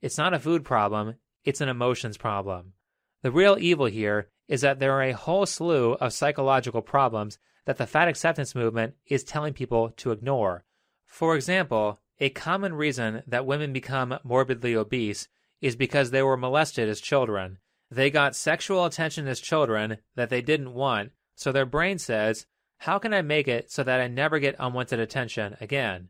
It's 0.00 0.18
not 0.18 0.34
a 0.34 0.38
food 0.38 0.64
problem, 0.64 1.14
it's 1.44 1.60
an 1.60 1.68
emotions 1.68 2.16
problem. 2.16 2.74
The 3.22 3.30
real 3.30 3.56
evil 3.58 3.86
here 3.86 4.28
is 4.48 4.60
that 4.60 4.78
there 4.78 4.92
are 4.92 5.02
a 5.02 5.12
whole 5.12 5.46
slew 5.46 5.92
of 5.94 6.12
psychological 6.12 6.82
problems 6.82 7.38
that 7.64 7.78
the 7.78 7.86
fat 7.86 8.08
acceptance 8.08 8.54
movement 8.54 8.94
is 9.06 9.24
telling 9.24 9.54
people 9.54 9.90
to 9.96 10.10
ignore. 10.10 10.64
For 11.06 11.34
example, 11.34 12.00
a 12.20 12.30
common 12.30 12.74
reason 12.74 13.22
that 13.26 13.46
women 13.46 13.72
become 13.72 14.18
morbidly 14.22 14.74
obese 14.76 15.28
is 15.60 15.76
because 15.76 16.10
they 16.10 16.22
were 16.22 16.36
molested 16.36 16.88
as 16.88 17.00
children. 17.00 17.58
They 17.90 18.10
got 18.10 18.36
sexual 18.36 18.84
attention 18.84 19.26
as 19.26 19.40
children 19.40 19.98
that 20.14 20.30
they 20.30 20.42
didn't 20.42 20.74
want, 20.74 21.12
so 21.34 21.52
their 21.52 21.66
brain 21.66 21.98
says, 21.98 22.46
How 22.78 22.98
can 22.98 23.12
I 23.12 23.22
make 23.22 23.48
it 23.48 23.70
so 23.70 23.82
that 23.82 24.00
I 24.00 24.08
never 24.08 24.38
get 24.38 24.56
unwanted 24.58 25.00
attention 25.00 25.56
again? 25.60 26.08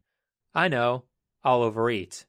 I 0.55 0.69
know, 0.69 1.05
I'll 1.43 1.63
overeat. 1.63 2.27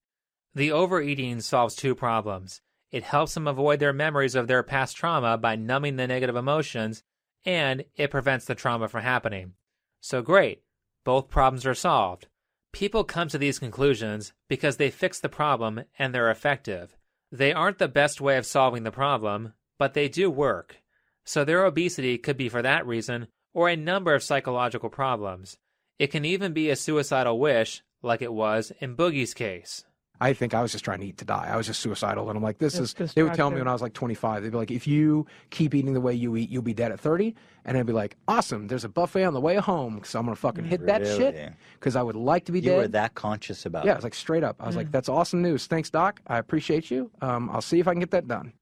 The 0.53 0.71
overeating 0.71 1.41
solves 1.41 1.75
two 1.75 1.95
problems. 1.95 2.61
It 2.91 3.03
helps 3.03 3.33
them 3.33 3.47
avoid 3.47 3.79
their 3.79 3.93
memories 3.93 4.35
of 4.35 4.47
their 4.47 4.63
past 4.63 4.95
trauma 4.95 5.37
by 5.37 5.55
numbing 5.55 5.97
the 5.97 6.07
negative 6.07 6.35
emotions, 6.35 7.03
and 7.43 7.83
it 7.95 8.11
prevents 8.11 8.45
the 8.45 8.55
trauma 8.55 8.87
from 8.87 9.03
happening. 9.03 9.53
So 9.99 10.21
great, 10.21 10.63
both 11.03 11.29
problems 11.29 11.65
are 11.65 11.75
solved. 11.75 12.27
People 12.75 13.05
come 13.05 13.29
to 13.29 13.37
these 13.37 13.57
conclusions 13.57 14.33
because 14.49 14.75
they 14.75 14.89
fix 14.89 15.21
the 15.21 15.29
problem 15.29 15.85
and 15.97 16.13
they're 16.13 16.29
effective. 16.29 16.97
They 17.31 17.53
aren't 17.53 17.77
the 17.77 17.87
best 17.87 18.19
way 18.19 18.35
of 18.35 18.45
solving 18.45 18.83
the 18.83 18.91
problem, 18.91 19.53
but 19.79 19.93
they 19.93 20.09
do 20.09 20.29
work. 20.29 20.81
So 21.23 21.45
their 21.45 21.63
obesity 21.63 22.17
could 22.17 22.35
be 22.35 22.49
for 22.49 22.61
that 22.61 22.85
reason 22.85 23.27
or 23.53 23.69
a 23.69 23.77
number 23.77 24.13
of 24.13 24.23
psychological 24.23 24.89
problems. 24.89 25.57
It 25.99 26.07
can 26.07 26.25
even 26.25 26.51
be 26.51 26.69
a 26.69 26.75
suicidal 26.75 27.39
wish, 27.39 27.81
like 28.01 28.21
it 28.21 28.33
was 28.33 28.73
in 28.81 28.97
Boogie's 28.97 29.33
case. 29.33 29.85
I 30.21 30.33
think 30.33 30.53
I 30.53 30.61
was 30.61 30.71
just 30.71 30.85
trying 30.85 30.99
to 31.01 31.05
eat 31.05 31.17
to 31.17 31.25
die. 31.25 31.49
I 31.51 31.57
was 31.57 31.67
just 31.67 31.79
suicidal. 31.81 32.29
And 32.29 32.37
I'm 32.37 32.43
like, 32.43 32.57
this 32.57 32.77
Just 32.77 32.99
is, 32.99 33.13
they 33.13 33.23
would 33.23 33.33
tell 33.33 33.49
me 33.49 33.57
when 33.57 33.67
I 33.67 33.73
was 33.73 33.81
like 33.81 33.93
25, 33.93 34.43
they'd 34.43 34.51
be 34.51 34.57
like, 34.57 34.71
if 34.71 34.87
you 34.87 35.25
keep 35.49 35.75
eating 35.75 35.93
the 35.93 36.01
way 36.01 36.13
you 36.13 36.35
eat, 36.37 36.49
you'll 36.49 36.61
be 36.61 36.73
dead 36.73 36.91
at 36.91 36.99
30. 36.99 37.35
And 37.65 37.77
I'd 37.77 37.85
be 37.85 37.93
like, 37.93 38.15
awesome, 38.27 38.67
there's 38.67 38.83
a 38.83 38.89
buffet 38.89 39.23
on 39.23 39.33
the 39.33 39.41
way 39.41 39.55
home 39.55 39.95
because 39.95 40.15
I'm 40.15 40.25
going 40.25 40.35
to 40.35 40.39
fucking 40.39 40.65
hit 40.65 40.85
that 40.85 41.05
shit 41.05 41.53
because 41.79 41.95
I 41.95 42.01
would 42.01 42.15
like 42.15 42.45
to 42.45 42.51
be 42.51 42.59
You 42.59 42.69
dead. 42.69 42.71
You 42.71 42.81
were 42.81 42.87
that 42.89 43.15
conscious 43.15 43.65
about 43.65 43.85
yeah, 43.85 43.91
it. 43.91 43.95
I 43.95 43.97
was 43.97 44.03
like, 44.03 44.13
straight 44.13 44.43
up. 44.43 44.55
I 44.59 44.67
was 44.67 44.75
like, 44.75 44.91
that's 44.91 45.09
awesome 45.09 45.41
news. 45.41 45.67
Thanks, 45.67 45.89
Doc. 45.89 46.21
I 46.27 46.37
appreciate 46.37 46.89
you. 46.91 47.11
Um, 47.21 47.49
I'll 47.51 47.61
see 47.61 47.79
if 47.79 47.87
I 47.87 47.93
can 47.93 47.99
get 47.99 48.11
that 48.11 48.27
done. 48.27 48.53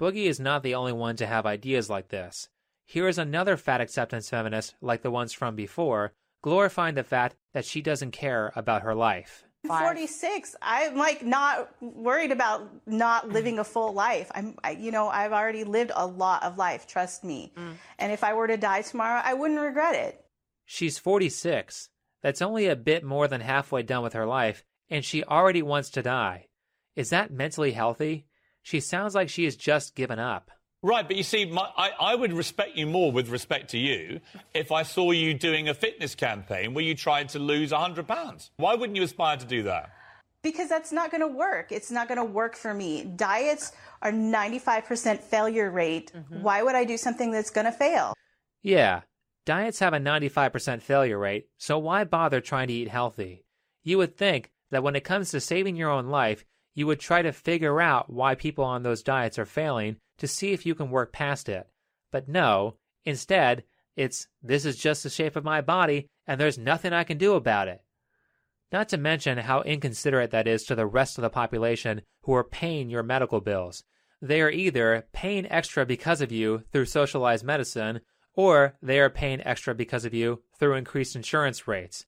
Boogie 0.00 0.26
is 0.26 0.38
not 0.38 0.62
the 0.62 0.74
only 0.74 0.92
one 0.92 1.16
to 1.16 1.26
have 1.26 1.46
ideas 1.46 1.90
like 1.90 2.08
this. 2.08 2.48
Here 2.84 3.08
is 3.08 3.18
another 3.18 3.56
fat 3.56 3.80
acceptance 3.80 4.30
feminist, 4.30 4.74
like 4.80 5.02
the 5.02 5.10
ones 5.10 5.32
from 5.32 5.56
before, 5.56 6.12
glorifying 6.42 6.94
the 6.94 7.02
fact 7.02 7.36
that 7.52 7.64
she 7.64 7.82
doesn't 7.82 8.12
care 8.12 8.52
about 8.54 8.82
her 8.82 8.94
life. 8.94 9.44
46 9.66 10.54
i'm 10.62 10.96
like 10.96 11.24
not 11.24 11.70
worried 11.80 12.30
about 12.30 12.70
not 12.86 13.28
living 13.28 13.58
a 13.58 13.64
full 13.64 13.92
life 13.92 14.30
i'm 14.34 14.54
I, 14.62 14.70
you 14.70 14.92
know 14.92 15.08
i've 15.08 15.32
already 15.32 15.64
lived 15.64 15.90
a 15.94 16.06
lot 16.06 16.44
of 16.44 16.56
life 16.56 16.86
trust 16.86 17.24
me 17.24 17.52
mm. 17.56 17.74
and 17.98 18.12
if 18.12 18.22
i 18.22 18.34
were 18.34 18.46
to 18.46 18.56
die 18.56 18.82
tomorrow 18.82 19.20
i 19.22 19.34
wouldn't 19.34 19.60
regret 19.60 19.94
it 19.94 20.24
She's 20.70 20.98
46. 20.98 21.88
That's 22.22 22.42
only 22.42 22.66
a 22.66 22.76
bit 22.76 23.02
more 23.02 23.26
than 23.26 23.40
halfway 23.40 23.82
done 23.82 24.02
with 24.02 24.12
her 24.12 24.26
life, 24.26 24.64
and 24.90 25.02
she 25.02 25.24
already 25.24 25.62
wants 25.62 25.88
to 25.92 26.02
die. 26.02 26.48
Is 26.94 27.08
that 27.08 27.32
mentally 27.32 27.72
healthy? 27.72 28.26
She 28.60 28.78
sounds 28.80 29.14
like 29.14 29.30
she 29.30 29.44
has 29.44 29.56
just 29.56 29.94
given 29.94 30.18
up. 30.18 30.50
Right, 30.82 31.06
but 31.06 31.16
you 31.16 31.24
see, 31.24 31.44
my, 31.44 31.68
I, 31.76 31.90
I 32.00 32.14
would 32.14 32.32
respect 32.32 32.76
you 32.76 32.86
more 32.86 33.10
with 33.10 33.30
respect 33.30 33.70
to 33.70 33.78
you 33.78 34.20
if 34.54 34.70
I 34.70 34.84
saw 34.84 35.10
you 35.10 35.34
doing 35.34 35.68
a 35.68 35.74
fitness 35.74 36.14
campaign 36.14 36.72
where 36.72 36.84
you 36.84 36.94
tried 36.94 37.30
to 37.30 37.40
lose 37.40 37.72
100 37.72 38.06
pounds. 38.06 38.52
Why 38.58 38.74
wouldn't 38.74 38.96
you 38.96 39.02
aspire 39.02 39.36
to 39.36 39.46
do 39.46 39.64
that? 39.64 39.90
because 40.40 40.68
that's 40.68 40.92
not 40.92 41.10
going 41.10 41.20
to 41.20 41.26
work 41.26 41.72
it's 41.72 41.90
not 41.90 42.06
going 42.06 42.16
to 42.16 42.24
work 42.24 42.54
for 42.54 42.72
me 42.72 43.02
diets 43.02 43.72
are 44.02 44.12
95% 44.12 45.18
failure 45.18 45.68
rate 45.68 46.12
mm-hmm. 46.14 46.42
why 46.42 46.62
would 46.62 46.76
i 46.76 46.84
do 46.84 46.96
something 46.96 47.32
that's 47.32 47.50
going 47.50 47.64
to 47.64 47.72
fail 47.72 48.14
Yeah, 48.62 49.02
diets 49.46 49.78
have 49.78 49.94
a 49.94 49.98
95% 49.98 50.82
failure 50.82 51.18
rate, 51.18 51.48
so 51.56 51.78
why 51.78 52.04
bother 52.04 52.40
trying 52.40 52.68
to 52.68 52.74
eat 52.74 52.88
healthy? 52.88 53.44
You 53.82 53.98
would 53.98 54.16
think 54.16 54.50
that 54.70 54.82
when 54.82 54.96
it 54.96 55.04
comes 55.04 55.30
to 55.30 55.40
saving 55.40 55.76
your 55.76 55.90
own 55.90 56.08
life, 56.08 56.44
you 56.74 56.86
would 56.86 57.00
try 57.00 57.22
to 57.22 57.32
figure 57.32 57.80
out 57.80 58.12
why 58.12 58.34
people 58.34 58.64
on 58.64 58.82
those 58.82 59.02
diets 59.02 59.38
are 59.38 59.46
failing 59.46 59.96
to 60.18 60.28
see 60.28 60.52
if 60.52 60.66
you 60.66 60.74
can 60.74 60.90
work 60.90 61.12
past 61.12 61.48
it. 61.48 61.68
But 62.10 62.28
no, 62.28 62.76
instead, 63.04 63.64
it's 63.96 64.28
this 64.42 64.64
is 64.64 64.76
just 64.76 65.02
the 65.02 65.10
shape 65.10 65.36
of 65.36 65.44
my 65.44 65.60
body 65.60 66.08
and 66.26 66.40
there's 66.40 66.58
nothing 66.58 66.92
I 66.92 67.04
can 67.04 67.18
do 67.18 67.34
about 67.34 67.68
it. 67.68 67.82
Not 68.70 68.90
to 68.90 68.98
mention 68.98 69.38
how 69.38 69.62
inconsiderate 69.62 70.30
that 70.30 70.46
is 70.46 70.64
to 70.64 70.74
the 70.74 70.86
rest 70.86 71.16
of 71.16 71.22
the 71.22 71.30
population 71.30 72.02
who 72.22 72.34
are 72.34 72.44
paying 72.44 72.90
your 72.90 73.02
medical 73.02 73.40
bills. 73.40 73.82
They 74.20 74.42
are 74.42 74.50
either 74.50 75.06
paying 75.12 75.50
extra 75.50 75.86
because 75.86 76.20
of 76.20 76.30
you 76.30 76.64
through 76.70 76.84
socialized 76.84 77.44
medicine, 77.44 78.00
or 78.34 78.76
they 78.82 79.00
are 79.00 79.08
paying 79.08 79.40
extra 79.46 79.74
because 79.74 80.04
of 80.04 80.12
you 80.12 80.42
through 80.58 80.74
increased 80.74 81.16
insurance 81.16 81.66
rates. 81.66 82.04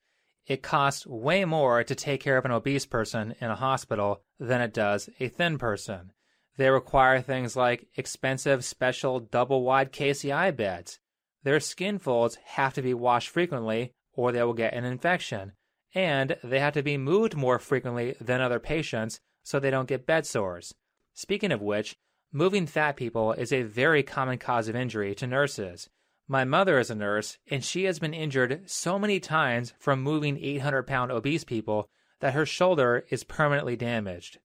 It 0.46 0.62
costs 0.62 1.06
way 1.06 1.44
more 1.44 1.82
to 1.82 1.94
take 1.94 2.20
care 2.20 2.36
of 2.36 2.44
an 2.44 2.50
obese 2.50 2.84
person 2.84 3.34
in 3.40 3.50
a 3.50 3.56
hospital 3.56 4.22
than 4.38 4.60
it 4.60 4.74
does 4.74 5.08
a 5.18 5.28
thin 5.28 5.56
person. 5.56 6.12
They 6.56 6.70
require 6.70 7.20
things 7.20 7.56
like 7.56 7.88
expensive 7.96 8.64
special 8.64 9.20
double 9.20 9.62
wide 9.62 9.92
KCI 9.92 10.56
beds. 10.56 10.98
Their 11.42 11.60
skin 11.60 11.98
folds 11.98 12.36
have 12.44 12.74
to 12.74 12.82
be 12.82 12.94
washed 12.94 13.28
frequently 13.30 13.94
or 14.12 14.32
they 14.32 14.42
will 14.42 14.54
get 14.54 14.74
an 14.74 14.84
infection. 14.84 15.52
And 15.94 16.36
they 16.44 16.60
have 16.60 16.74
to 16.74 16.82
be 16.82 16.98
moved 16.98 17.36
more 17.36 17.58
frequently 17.58 18.14
than 18.20 18.40
other 18.40 18.60
patients 18.60 19.20
so 19.42 19.58
they 19.58 19.70
don't 19.70 19.88
get 19.88 20.06
bed 20.06 20.26
sores. 20.26 20.74
Speaking 21.14 21.52
of 21.52 21.62
which, 21.62 21.96
moving 22.32 22.66
fat 22.66 22.96
people 22.96 23.32
is 23.32 23.52
a 23.52 23.62
very 23.62 24.02
common 24.02 24.38
cause 24.38 24.68
of 24.68 24.76
injury 24.76 25.14
to 25.16 25.26
nurses. 25.26 25.88
My 26.28 26.44
mother 26.44 26.78
is 26.78 26.90
a 26.90 26.94
nurse, 26.94 27.38
and 27.50 27.64
she 27.64 27.84
has 27.84 27.98
been 27.98 28.14
injured 28.14 28.70
so 28.70 28.98
many 28.98 29.18
times 29.18 29.72
from 29.78 30.02
moving 30.02 30.38
800 30.38 30.86
pound 30.86 31.10
obese 31.10 31.42
people 31.42 31.88
that 32.20 32.34
her 32.34 32.46
shoulder 32.46 33.04
is 33.10 33.24
permanently 33.24 33.74
damaged. 33.74 34.38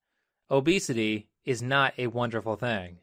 Obesity 0.49 1.27
is 1.45 1.61
not 1.61 1.93
a 1.97 2.07
wonderful 2.07 2.55
thing. 2.55 2.97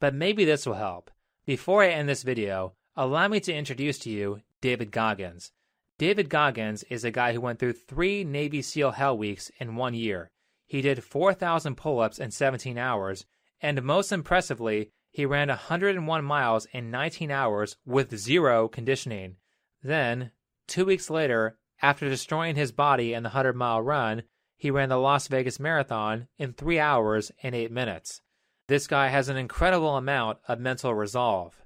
But 0.00 0.14
maybe 0.14 0.44
this 0.44 0.66
will 0.66 0.74
help. 0.74 1.10
Before 1.46 1.82
I 1.82 1.88
end 1.88 2.08
this 2.08 2.22
video, 2.22 2.74
allow 2.96 3.28
me 3.28 3.40
to 3.40 3.54
introduce 3.54 3.98
to 4.00 4.10
you 4.10 4.42
David 4.60 4.90
Goggins. 4.90 5.52
David 5.98 6.28
Goggins 6.28 6.82
is 6.84 7.04
a 7.04 7.10
guy 7.10 7.32
who 7.32 7.40
went 7.40 7.58
through 7.58 7.72
three 7.72 8.24
Navy 8.24 8.60
SEAL 8.60 8.92
Hell 8.92 9.16
Weeks 9.16 9.50
in 9.58 9.76
one 9.76 9.94
year. 9.94 10.30
He 10.66 10.82
did 10.82 11.04
4,000 11.04 11.76
pull 11.76 12.00
ups 12.00 12.18
in 12.18 12.30
17 12.30 12.76
hours, 12.76 13.24
and 13.60 13.82
most 13.82 14.12
impressively, 14.12 14.90
he 15.10 15.24
ran 15.24 15.48
101 15.48 16.24
miles 16.24 16.66
in 16.72 16.90
19 16.90 17.30
hours 17.30 17.76
with 17.86 18.18
zero 18.18 18.68
conditioning. 18.68 19.36
Then, 19.82 20.32
two 20.66 20.84
weeks 20.84 21.08
later, 21.08 21.56
after 21.80 22.08
destroying 22.08 22.56
his 22.56 22.72
body 22.72 23.14
in 23.14 23.22
the 23.22 23.30
100 23.30 23.54
mile 23.54 23.80
run, 23.80 24.24
he 24.56 24.70
ran 24.70 24.88
the 24.88 24.96
Las 24.96 25.28
Vegas 25.28 25.60
Marathon 25.60 26.28
in 26.38 26.52
3 26.52 26.78
hours 26.78 27.30
and 27.42 27.54
8 27.54 27.70
minutes. 27.70 28.22
This 28.68 28.86
guy 28.86 29.08
has 29.08 29.28
an 29.28 29.36
incredible 29.36 29.96
amount 29.96 30.38
of 30.48 30.58
mental 30.58 30.94
resolve. 30.94 31.62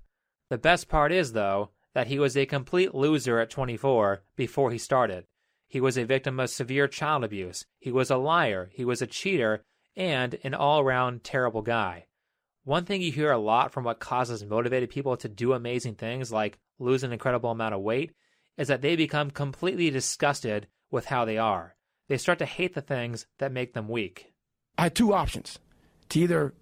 The 0.50 0.58
best 0.58 0.88
part 0.88 1.12
is, 1.12 1.32
though, 1.32 1.70
that 1.94 2.08
he 2.08 2.18
was 2.18 2.36
a 2.36 2.46
complete 2.46 2.94
loser 2.94 3.38
at 3.38 3.50
24 3.50 4.22
before 4.36 4.70
he 4.70 4.78
started. 4.78 5.24
He 5.68 5.80
was 5.80 5.96
a 5.96 6.04
victim 6.04 6.40
of 6.40 6.50
severe 6.50 6.88
child 6.88 7.24
abuse, 7.24 7.64
he 7.78 7.92
was 7.92 8.10
a 8.10 8.16
liar, 8.16 8.70
he 8.72 8.84
was 8.84 9.00
a 9.00 9.06
cheater, 9.06 9.64
and 9.96 10.38
an 10.42 10.54
all 10.54 10.80
around 10.80 11.22
terrible 11.22 11.62
guy. 11.62 12.06
One 12.64 12.84
thing 12.84 13.00
you 13.02 13.12
hear 13.12 13.30
a 13.30 13.38
lot 13.38 13.72
from 13.72 13.84
what 13.84 14.00
causes 14.00 14.44
motivated 14.44 14.90
people 14.90 15.16
to 15.16 15.28
do 15.28 15.52
amazing 15.52 15.94
things 15.94 16.30
like 16.30 16.58
lose 16.78 17.02
an 17.02 17.12
incredible 17.12 17.50
amount 17.50 17.74
of 17.74 17.80
weight 17.80 18.12
is 18.58 18.68
that 18.68 18.82
they 18.82 18.96
become 18.96 19.30
completely 19.30 19.90
disgusted 19.90 20.66
with 20.90 21.06
how 21.06 21.24
they 21.24 21.38
are. 21.38 21.76
They 22.10 22.18
start 22.18 22.40
to 22.40 22.44
hate 22.44 22.74
the 22.74 22.80
things 22.80 23.26
that 23.38 23.52
make 23.52 23.72
them 23.72 23.88
weak. 23.88 24.32
I 24.76 24.82
had 24.82 24.96
two 24.96 25.14
options 25.14 25.60
to 26.08 26.18
either 26.18 26.52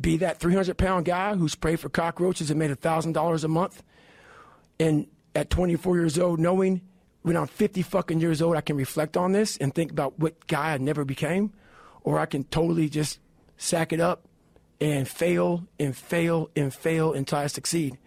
be 0.00 0.16
that 0.18 0.38
300 0.38 0.78
pound 0.78 1.06
guy 1.06 1.34
who 1.34 1.48
sprayed 1.48 1.80
for 1.80 1.88
cockroaches 1.88 2.48
and 2.48 2.56
made 2.56 2.70
$1,000 2.70 3.44
a 3.44 3.48
month, 3.48 3.82
and 4.78 5.08
at 5.34 5.50
24 5.50 5.96
years 5.96 6.20
old, 6.20 6.38
knowing 6.38 6.82
when 7.22 7.36
I'm 7.36 7.48
50 7.48 7.82
fucking 7.82 8.20
years 8.20 8.40
old, 8.40 8.54
I 8.54 8.60
can 8.60 8.76
reflect 8.76 9.16
on 9.16 9.32
this 9.32 9.56
and 9.56 9.74
think 9.74 9.90
about 9.90 10.20
what 10.20 10.46
guy 10.46 10.72
I 10.72 10.78
never 10.78 11.04
became, 11.04 11.52
or 12.04 12.20
I 12.20 12.26
can 12.26 12.44
totally 12.44 12.88
just 12.88 13.18
sack 13.56 13.92
it 13.92 13.98
up 13.98 14.28
and 14.80 15.08
fail 15.08 15.66
and 15.80 15.96
fail 15.96 16.48
and 16.54 16.72
fail 16.72 17.12
until 17.12 17.40
I 17.40 17.48
succeed. 17.48 17.98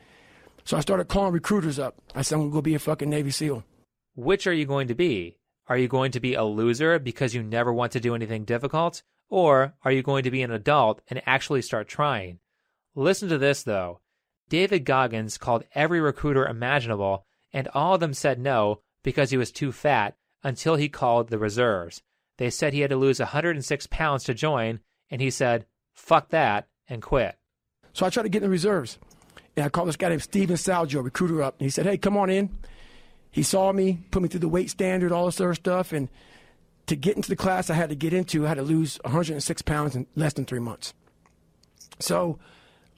So 0.63 0.77
I 0.77 0.79
started 0.79 1.09
calling 1.09 1.33
recruiters 1.33 1.77
up. 1.77 1.97
I 2.15 2.21
said, 2.21 2.35
I'm 2.35 2.41
going 2.43 2.51
to 2.51 2.55
go 2.55 2.61
be 2.61 2.75
a 2.75 2.79
fucking 2.79 3.09
Navy 3.09 3.31
SEAL. 3.31 3.65
Which 4.15 4.47
are 4.47 4.53
you 4.53 4.65
going 4.65 4.87
to 4.87 4.95
be? 4.95 5.35
Are 5.71 5.77
you 5.77 5.87
going 5.87 6.11
to 6.11 6.19
be 6.19 6.33
a 6.33 6.43
loser 6.43 6.99
because 6.99 7.33
you 7.33 7.41
never 7.41 7.71
want 7.71 7.93
to 7.93 8.01
do 8.01 8.13
anything 8.13 8.43
difficult? 8.43 9.03
Or 9.29 9.73
are 9.85 9.91
you 9.93 10.03
going 10.03 10.25
to 10.25 10.29
be 10.29 10.41
an 10.41 10.51
adult 10.51 11.01
and 11.09 11.21
actually 11.25 11.61
start 11.61 11.87
trying? 11.87 12.39
Listen 12.93 13.29
to 13.29 13.37
this, 13.37 13.63
though. 13.63 14.01
David 14.49 14.83
Goggins 14.83 15.37
called 15.37 15.63
every 15.73 16.01
recruiter 16.01 16.45
imaginable, 16.45 17.25
and 17.53 17.69
all 17.69 17.93
of 17.93 18.01
them 18.01 18.13
said 18.13 18.37
no 18.37 18.81
because 19.01 19.29
he 19.29 19.37
was 19.37 19.49
too 19.49 19.71
fat 19.71 20.17
until 20.43 20.75
he 20.75 20.89
called 20.89 21.29
the 21.29 21.39
reserves. 21.39 22.01
They 22.37 22.49
said 22.49 22.73
he 22.73 22.81
had 22.81 22.89
to 22.89 22.97
lose 22.97 23.21
106 23.21 23.87
pounds 23.87 24.25
to 24.25 24.33
join, 24.33 24.81
and 25.09 25.21
he 25.21 25.29
said, 25.29 25.67
fuck 25.93 26.31
that, 26.31 26.67
and 26.89 27.01
quit. 27.01 27.37
So 27.93 28.05
I 28.05 28.09
tried 28.09 28.23
to 28.23 28.29
get 28.29 28.43
in 28.43 28.49
the 28.49 28.49
reserves. 28.49 28.99
And 29.55 29.65
I 29.65 29.69
called 29.69 29.87
this 29.87 29.95
guy 29.95 30.09
named 30.09 30.23
Steven 30.23 30.57
Schaljo, 30.57 31.01
recruiter, 31.01 31.41
up. 31.41 31.59
And 31.59 31.65
he 31.65 31.69
said, 31.69 31.85
hey, 31.85 31.97
come 31.97 32.17
on 32.17 32.29
in. 32.29 32.49
He 33.31 33.43
saw 33.43 33.71
me, 33.71 34.03
put 34.11 34.21
me 34.21 34.27
through 34.27 34.41
the 34.41 34.49
weight 34.49 34.69
standard, 34.69 35.11
all 35.11 35.25
this 35.25 35.39
other 35.39 35.53
stuff. 35.55 35.93
And 35.93 36.09
to 36.87 36.95
get 36.95 37.15
into 37.15 37.29
the 37.29 37.35
class 37.35 37.69
I 37.69 37.75
had 37.75 37.89
to 37.89 37.95
get 37.95 38.13
into, 38.13 38.45
I 38.45 38.49
had 38.49 38.57
to 38.57 38.63
lose 38.63 38.99
106 39.03 39.61
pounds 39.61 39.95
in 39.95 40.05
less 40.15 40.33
than 40.33 40.45
three 40.45 40.59
months. 40.59 40.93
So 41.99 42.39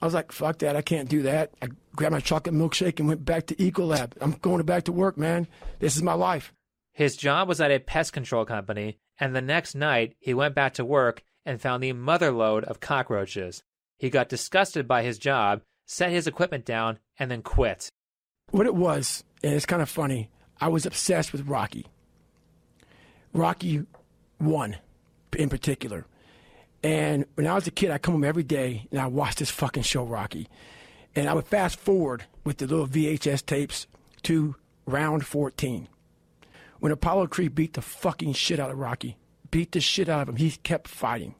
I 0.02 0.06
was 0.06 0.14
like, 0.14 0.32
fuck 0.32 0.58
that. 0.58 0.76
I 0.76 0.82
can't 0.82 1.08
do 1.08 1.22
that. 1.22 1.52
I 1.62 1.68
grabbed 1.94 2.12
my 2.12 2.20
chocolate 2.20 2.54
milkshake 2.54 2.98
and 2.98 3.08
went 3.08 3.24
back 3.24 3.46
to 3.46 3.54
Ecolab. 3.54 4.12
I'm 4.20 4.32
going 4.32 4.62
back 4.64 4.84
to 4.84 4.92
work, 4.92 5.16
man. 5.16 5.46
This 5.78 5.96
is 5.96 6.02
my 6.02 6.14
life. 6.14 6.52
His 6.92 7.16
job 7.16 7.48
was 7.48 7.60
at 7.60 7.70
a 7.70 7.78
pest 7.78 8.12
control 8.12 8.44
company, 8.44 8.98
and 9.18 9.34
the 9.34 9.40
next 9.40 9.74
night 9.74 10.14
he 10.18 10.34
went 10.34 10.54
back 10.54 10.74
to 10.74 10.84
work 10.84 11.22
and 11.44 11.60
found 11.60 11.82
the 11.82 11.92
motherload 11.92 12.64
of 12.64 12.80
cockroaches. 12.80 13.62
He 13.98 14.10
got 14.10 14.28
disgusted 14.28 14.86
by 14.88 15.02
his 15.02 15.18
job, 15.18 15.62
set 15.86 16.10
his 16.10 16.26
equipment 16.26 16.64
down, 16.64 16.98
and 17.18 17.30
then 17.30 17.42
quit. 17.42 17.88
What 18.50 18.66
it 18.66 18.74
was, 18.74 19.24
and 19.44 19.52
it's 19.54 19.66
kind 19.66 19.82
of 19.82 19.90
funny, 19.90 20.30
I 20.58 20.68
was 20.68 20.86
obsessed 20.86 21.32
with 21.32 21.46
Rocky. 21.46 21.86
Rocky 23.34 23.84
1 24.38 24.76
in 25.36 25.48
particular. 25.50 26.06
And 26.82 27.26
when 27.34 27.46
I 27.46 27.54
was 27.54 27.66
a 27.66 27.70
kid, 27.70 27.90
I 27.90 27.98
come 27.98 28.14
home 28.14 28.24
every 28.24 28.42
day 28.42 28.88
and 28.90 28.98
I 28.98 29.06
watched 29.06 29.38
this 29.38 29.50
fucking 29.50 29.82
show, 29.82 30.04
Rocky. 30.04 30.48
And 31.14 31.28
I 31.28 31.34
would 31.34 31.46
fast 31.46 31.78
forward 31.78 32.24
with 32.44 32.56
the 32.56 32.66
little 32.66 32.86
VHS 32.86 33.44
tapes 33.44 33.86
to 34.22 34.56
round 34.86 35.26
14. 35.26 35.88
When 36.80 36.92
Apollo 36.92 37.26
Creed 37.26 37.54
beat 37.54 37.74
the 37.74 37.82
fucking 37.82 38.32
shit 38.32 38.58
out 38.58 38.70
of 38.70 38.78
Rocky, 38.78 39.18
beat 39.50 39.72
the 39.72 39.80
shit 39.80 40.08
out 40.08 40.22
of 40.22 40.28
him, 40.30 40.36
he 40.36 40.52
kept 40.52 40.88
fighting. 40.88 41.34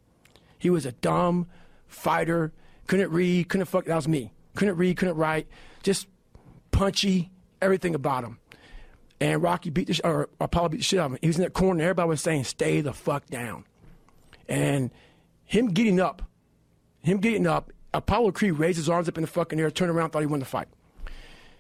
He 0.59 0.69
was 0.69 0.85
a 0.85 0.93
dumb 0.93 1.47
fighter, 1.87 2.53
couldn't 2.87 3.11
read, 3.11 3.49
couldn't 3.49 3.67
fuck, 3.67 3.87
that 3.87 3.97
was 3.97 4.09
me. 4.09 4.33
Couldn't 4.55 4.77
read, 4.77 4.99
couldn't 4.99 5.17
write, 5.17 5.49
just 5.83 6.07
punchy, 6.71 7.31
everything 7.65 7.95
about 7.95 8.25
him. 8.25 8.39
And 9.21 9.43
Rocky 9.43 9.71
beat 9.71 9.89
the, 9.89 10.01
or 10.05 10.29
Apollo 10.41 10.71
beat 10.71 10.79
the 10.79 10.83
shit 10.83 11.01
out 11.01 11.07
of 11.07 11.13
him. 11.13 11.19
He 11.23 11.29
was 11.29 11.37
in 11.37 11.43
that 11.43 11.55
corner, 11.55 11.83
everybody 11.83 12.09
was 12.09 12.21
saying, 12.21 12.45
stay 12.45 12.81
the 12.81 12.93
fuck 12.93 13.27
down. 13.27 13.65
And 14.49 14.91
him 15.45 15.69
getting 15.69 16.01
up, 16.01 16.23
him 17.01 17.19
getting 17.19 17.47
up, 17.47 17.73
Apollo 17.93 18.33
Creed 18.33 18.59
raised 18.59 18.77
his 18.77 18.89
arms 18.89 19.09
up 19.09 19.17
in 19.17 19.23
the 19.23 19.29
fucking 19.29 19.59
air, 19.59 19.71
turned 19.71 19.91
around, 19.91 20.11
thought 20.11 20.21
he 20.21 20.27
won 20.27 20.41
the 20.41 20.47
fight. 20.47 20.69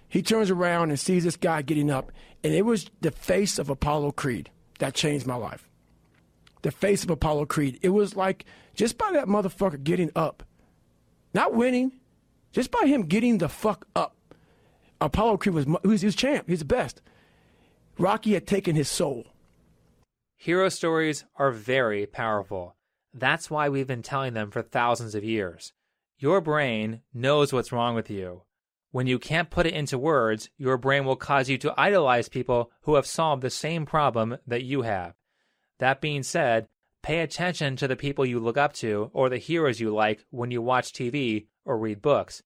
He 0.08 0.22
turns 0.22 0.50
around 0.50 0.90
and 0.90 1.00
sees 1.00 1.24
this 1.24 1.36
guy 1.36 1.62
getting 1.62 1.90
up, 1.90 2.12
and 2.42 2.52
it 2.52 2.62
was 2.62 2.90
the 3.00 3.10
face 3.10 3.58
of 3.58 3.70
Apollo 3.70 4.12
Creed 4.12 4.50
that 4.78 4.94
changed 4.94 5.26
my 5.26 5.36
life. 5.36 5.68
The 6.62 6.70
face 6.70 7.04
of 7.04 7.10
Apollo 7.10 7.46
Creed. 7.46 7.78
It 7.82 7.90
was 7.90 8.16
like 8.16 8.44
just 8.74 8.98
by 8.98 9.12
that 9.12 9.26
motherfucker 9.26 9.82
getting 9.82 10.10
up, 10.16 10.42
not 11.32 11.54
winning, 11.54 11.92
just 12.52 12.70
by 12.70 12.86
him 12.86 13.02
getting 13.02 13.38
the 13.38 13.48
fuck 13.48 13.86
up. 13.94 14.16
Apollo 15.04 15.36
Creed 15.36 15.54
was 15.54 15.66
he 15.66 15.88
was, 15.88 16.00
he 16.00 16.06
was 16.06 16.16
champ. 16.16 16.48
He's 16.48 16.60
the 16.60 16.64
best. 16.64 17.02
Rocky 17.98 18.32
had 18.32 18.46
taken 18.46 18.74
his 18.74 18.88
soul. 18.88 19.26
Hero 20.36 20.68
stories 20.70 21.24
are 21.36 21.50
very 21.50 22.06
powerful. 22.06 22.74
That's 23.12 23.50
why 23.50 23.68
we've 23.68 23.86
been 23.86 24.02
telling 24.02 24.32
them 24.32 24.50
for 24.50 24.62
thousands 24.62 25.14
of 25.14 25.22
years. 25.22 25.72
Your 26.18 26.40
brain 26.40 27.02
knows 27.12 27.52
what's 27.52 27.70
wrong 27.70 27.94
with 27.94 28.10
you. 28.10 28.42
When 28.92 29.06
you 29.06 29.18
can't 29.18 29.50
put 29.50 29.66
it 29.66 29.74
into 29.74 29.98
words, 29.98 30.48
your 30.56 30.78
brain 30.78 31.04
will 31.04 31.16
cause 31.16 31.50
you 31.50 31.58
to 31.58 31.74
idolize 31.76 32.28
people 32.28 32.70
who 32.82 32.94
have 32.94 33.06
solved 33.06 33.42
the 33.42 33.50
same 33.50 33.84
problem 33.84 34.38
that 34.46 34.64
you 34.64 34.82
have. 34.82 35.14
That 35.80 36.00
being 36.00 36.22
said, 36.22 36.68
pay 37.02 37.20
attention 37.20 37.76
to 37.76 37.88
the 37.88 37.96
people 37.96 38.24
you 38.24 38.40
look 38.40 38.56
up 38.56 38.72
to 38.74 39.10
or 39.12 39.28
the 39.28 39.36
heroes 39.36 39.80
you 39.80 39.94
like 39.94 40.24
when 40.30 40.50
you 40.50 40.62
watch 40.62 40.92
TV 40.92 41.46
or 41.64 41.76
read 41.76 42.00
books. 42.00 42.42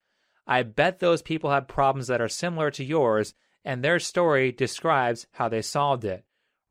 I 0.50 0.62
bet 0.62 0.98
those 0.98 1.20
people 1.20 1.50
have 1.50 1.68
problems 1.68 2.06
that 2.06 2.22
are 2.22 2.28
similar 2.28 2.70
to 2.70 2.82
yours, 2.82 3.34
and 3.66 3.84
their 3.84 3.98
story 3.98 4.50
describes 4.50 5.26
how 5.32 5.50
they 5.50 5.60
solved 5.60 6.06
it. 6.06 6.24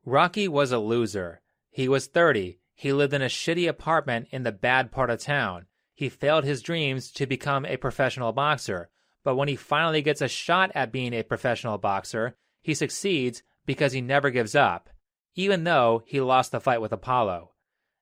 Rocky 0.04 0.48
was 0.48 0.72
a 0.72 0.80
loser. 0.80 1.42
He 1.70 1.88
was 1.88 2.08
30. 2.08 2.60
He 2.74 2.92
lived 2.92 3.13
in 3.13 3.22
a 3.22 3.26
shitty 3.26 3.70
apartment 3.70 4.30
in 4.32 4.42
the 4.42 4.52
bad 4.52 4.92
part 4.92 5.12
of 5.12 5.20
town. 5.20 5.68
He 5.94 6.10
failed 6.10 6.44
his 6.44 6.63
dreams 6.63 7.12
to 7.12 7.28
become 7.28 7.66
a 7.66 7.78
professional 7.78 8.32
boxer. 8.32 8.90
But 9.24 9.36
when 9.36 9.48
he 9.48 9.56
finally 9.56 10.02
gets 10.02 10.22
a 10.22 10.28
shot 10.28 10.72
at 10.74 10.92
being 10.92 11.13
a 11.13 11.22
professional 11.22 11.78
boxer, 11.78 12.36
he 12.62 12.74
succeeds 12.74 13.44
because 13.68 13.94
he 13.94 14.02
never 14.02 14.32
gives 14.32 14.56
up, 14.56 14.90
even 15.36 15.66
though 15.66 16.04
he 16.08 16.20
lost 16.20 16.52
the 16.52 16.60
fight 16.60 16.82
with 16.82 16.94
Apollo. 16.94 17.52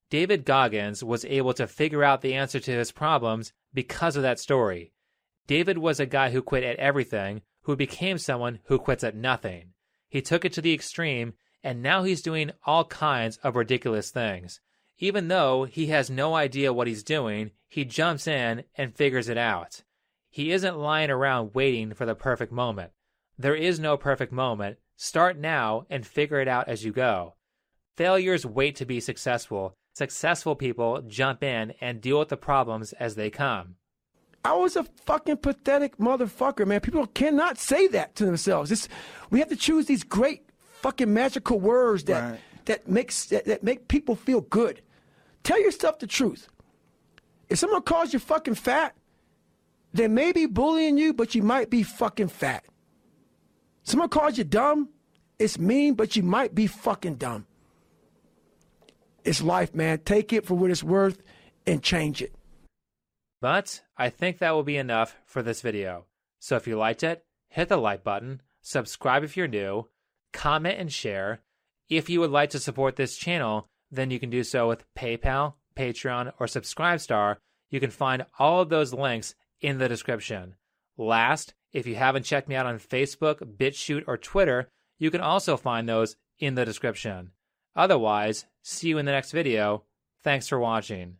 David 0.09 0.45
Goggins 0.45 1.03
was 1.03 1.25
able 1.25 1.53
to 1.53 1.67
figure 1.67 2.03
out 2.03 2.21
the 2.21 2.33
answer 2.35 2.59
to 2.61 2.71
his 2.71 2.93
problems 2.93 3.51
because 3.73 4.15
of 4.15 4.23
that 4.23 4.39
story. 4.39 4.93
David 5.47 5.77
was 5.77 5.99
a 5.99 6.05
guy 6.05 6.31
who 6.31 6.41
quit 6.41 6.63
at 6.63 6.77
everything, 6.77 7.41
who 7.63 7.75
became 7.75 8.17
someone 8.17 8.59
who 8.65 8.79
quits 8.79 9.03
at 9.03 9.15
nothing. 9.15 9.73
He 10.09 10.21
took 10.21 10.45
it 10.45 10.53
to 10.53 10.61
the 10.61 10.73
extreme, 10.73 11.33
and 11.63 11.81
now 11.81 12.03
he's 12.03 12.21
doing 12.21 12.51
all 12.65 12.85
kinds 12.85 13.37
of 13.37 13.55
ridiculous 13.55 14.11
things. 14.11 14.59
Even 14.97 15.27
though 15.27 15.65
he 15.65 15.87
has 15.87 16.09
no 16.09 16.35
idea 16.35 16.71
what 16.71 16.87
he's 16.87 17.03
doing, 17.03 17.51
he 17.67 17.83
jumps 17.83 18.27
in 18.27 18.63
and 18.77 18.95
figures 18.95 19.29
it 19.29 19.37
out. 19.37 19.83
He 20.29 20.51
isn't 20.51 20.77
lying 20.77 21.09
around 21.09 21.53
waiting 21.53 21.93
for 21.93 22.05
the 22.05 22.15
perfect 22.15 22.51
moment. 22.51 22.91
There 23.37 23.55
is 23.55 23.79
no 23.79 23.97
perfect 23.97 24.31
moment. 24.31 24.77
Start 24.95 25.37
now 25.37 25.85
and 25.89 26.07
figure 26.07 26.39
it 26.39 26.47
out 26.47 26.69
as 26.69 26.85
you 26.85 26.91
go. 26.91 27.35
Failures 27.95 28.45
wait 28.45 28.75
to 28.77 28.85
be 28.85 28.99
successful. 28.99 29.75
Successful 29.93 30.55
people 30.55 31.01
jump 31.01 31.43
in 31.43 31.73
and 31.81 32.01
deal 32.01 32.19
with 32.19 32.29
the 32.29 32.37
problems 32.37 32.93
as 32.93 33.15
they 33.15 33.29
come. 33.29 33.75
I 34.45 34.53
was 34.53 34.75
a 34.75 34.83
fucking 35.05 35.37
pathetic 35.37 35.97
motherfucker, 35.97 36.67
man. 36.67 36.79
People 36.79 37.07
cannot 37.07 37.57
say 37.57 37.87
that 37.87 38.15
to 38.17 38.25
themselves. 38.25 38.71
It's, 38.71 38.87
we 39.31 39.39
have 39.39 39.49
to 39.49 39.55
choose 39.55 39.87
these 39.87 40.03
great 40.03 40.47
fucking 40.81 41.11
magical 41.11 41.59
words 41.59 42.03
that 42.03 42.31
right. 42.31 42.39
that 42.65 42.87
makes 42.87 43.25
that, 43.25 43.45
that 43.45 43.63
make 43.63 43.87
people 43.87 44.15
feel 44.15 44.41
good. 44.41 44.81
Tell 45.41 45.59
yourself 45.59 45.97
the 45.97 46.05
truth. 46.05 46.47
If 47.49 47.57
someone 47.57 47.81
calls 47.81 48.13
you 48.13 48.19
fucking 48.19 48.53
fat, 48.53 48.95
they 49.95 50.07
may 50.07 50.31
be 50.31 50.45
bullying 50.45 50.99
you, 50.99 51.11
but 51.11 51.33
you 51.33 51.41
might 51.41 51.71
be 51.71 51.81
fucking 51.81 52.27
fat. 52.27 52.65
Someone 53.81 54.09
calls 54.09 54.37
you 54.37 54.43
dumb, 54.43 54.89
it's 55.39 55.57
mean, 55.57 55.95
but 55.95 56.15
you 56.15 56.21
might 56.21 56.53
be 56.53 56.67
fucking 56.67 57.15
dumb. 57.15 57.47
It's 59.23 59.41
life, 59.41 59.73
man. 59.73 59.99
Take 60.05 60.33
it 60.33 60.45
for 60.45 60.53
what 60.53 60.69
it's 60.69 60.83
worth 60.83 61.23
and 61.65 61.81
change 61.81 62.21
it. 62.21 62.34
But 63.41 63.81
I 63.97 64.09
think 64.09 64.37
that 64.37 64.51
will 64.51 64.63
be 64.63 64.77
enough 64.77 65.15
for 65.25 65.43
this 65.43 65.61
video. 65.61 66.05
So 66.39 66.55
if 66.55 66.67
you 66.67 66.77
liked 66.77 67.03
it, 67.03 67.25
hit 67.49 67.69
the 67.69 67.77
like 67.77 68.03
button, 68.03 68.41
subscribe 68.61 69.23
if 69.23 69.35
you're 69.35 69.47
new, 69.47 69.87
comment 70.33 70.79
and 70.79 70.91
share. 70.91 71.41
If 71.89 72.09
you 72.09 72.19
would 72.19 72.31
like 72.31 72.49
to 72.51 72.59
support 72.59 72.95
this 72.95 73.17
channel, 73.17 73.69
then 73.91 74.11
you 74.11 74.19
can 74.19 74.29
do 74.29 74.43
so 74.43 74.67
with 74.67 74.85
PayPal, 74.95 75.53
Patreon, 75.75 76.33
or 76.39 76.47
Subscribestar. 76.47 77.37
You 77.69 77.79
can 77.79 77.91
find 77.91 78.25
all 78.39 78.61
of 78.61 78.69
those 78.69 78.93
links 78.93 79.35
in 79.61 79.77
the 79.77 79.89
description. 79.89 80.55
Last, 80.97 81.53
if 81.73 81.85
you 81.85 81.95
haven't 81.95 82.23
checked 82.23 82.47
me 82.47 82.55
out 82.55 82.65
on 82.65 82.79
Facebook, 82.79 83.39
BitChute, 83.57 84.05
or 84.07 84.17
Twitter, 84.17 84.69
you 84.97 85.11
can 85.11 85.21
also 85.21 85.57
find 85.57 85.87
those 85.87 86.15
in 86.39 86.55
the 86.55 86.65
description. 86.65 87.31
Otherwise, 87.75 88.45
see 88.63 88.89
you 88.89 88.97
in 88.97 89.05
the 89.05 89.11
next 89.11 89.31
video. 89.31 89.83
Thanks 90.23 90.47
for 90.47 90.59
watching. 90.59 91.17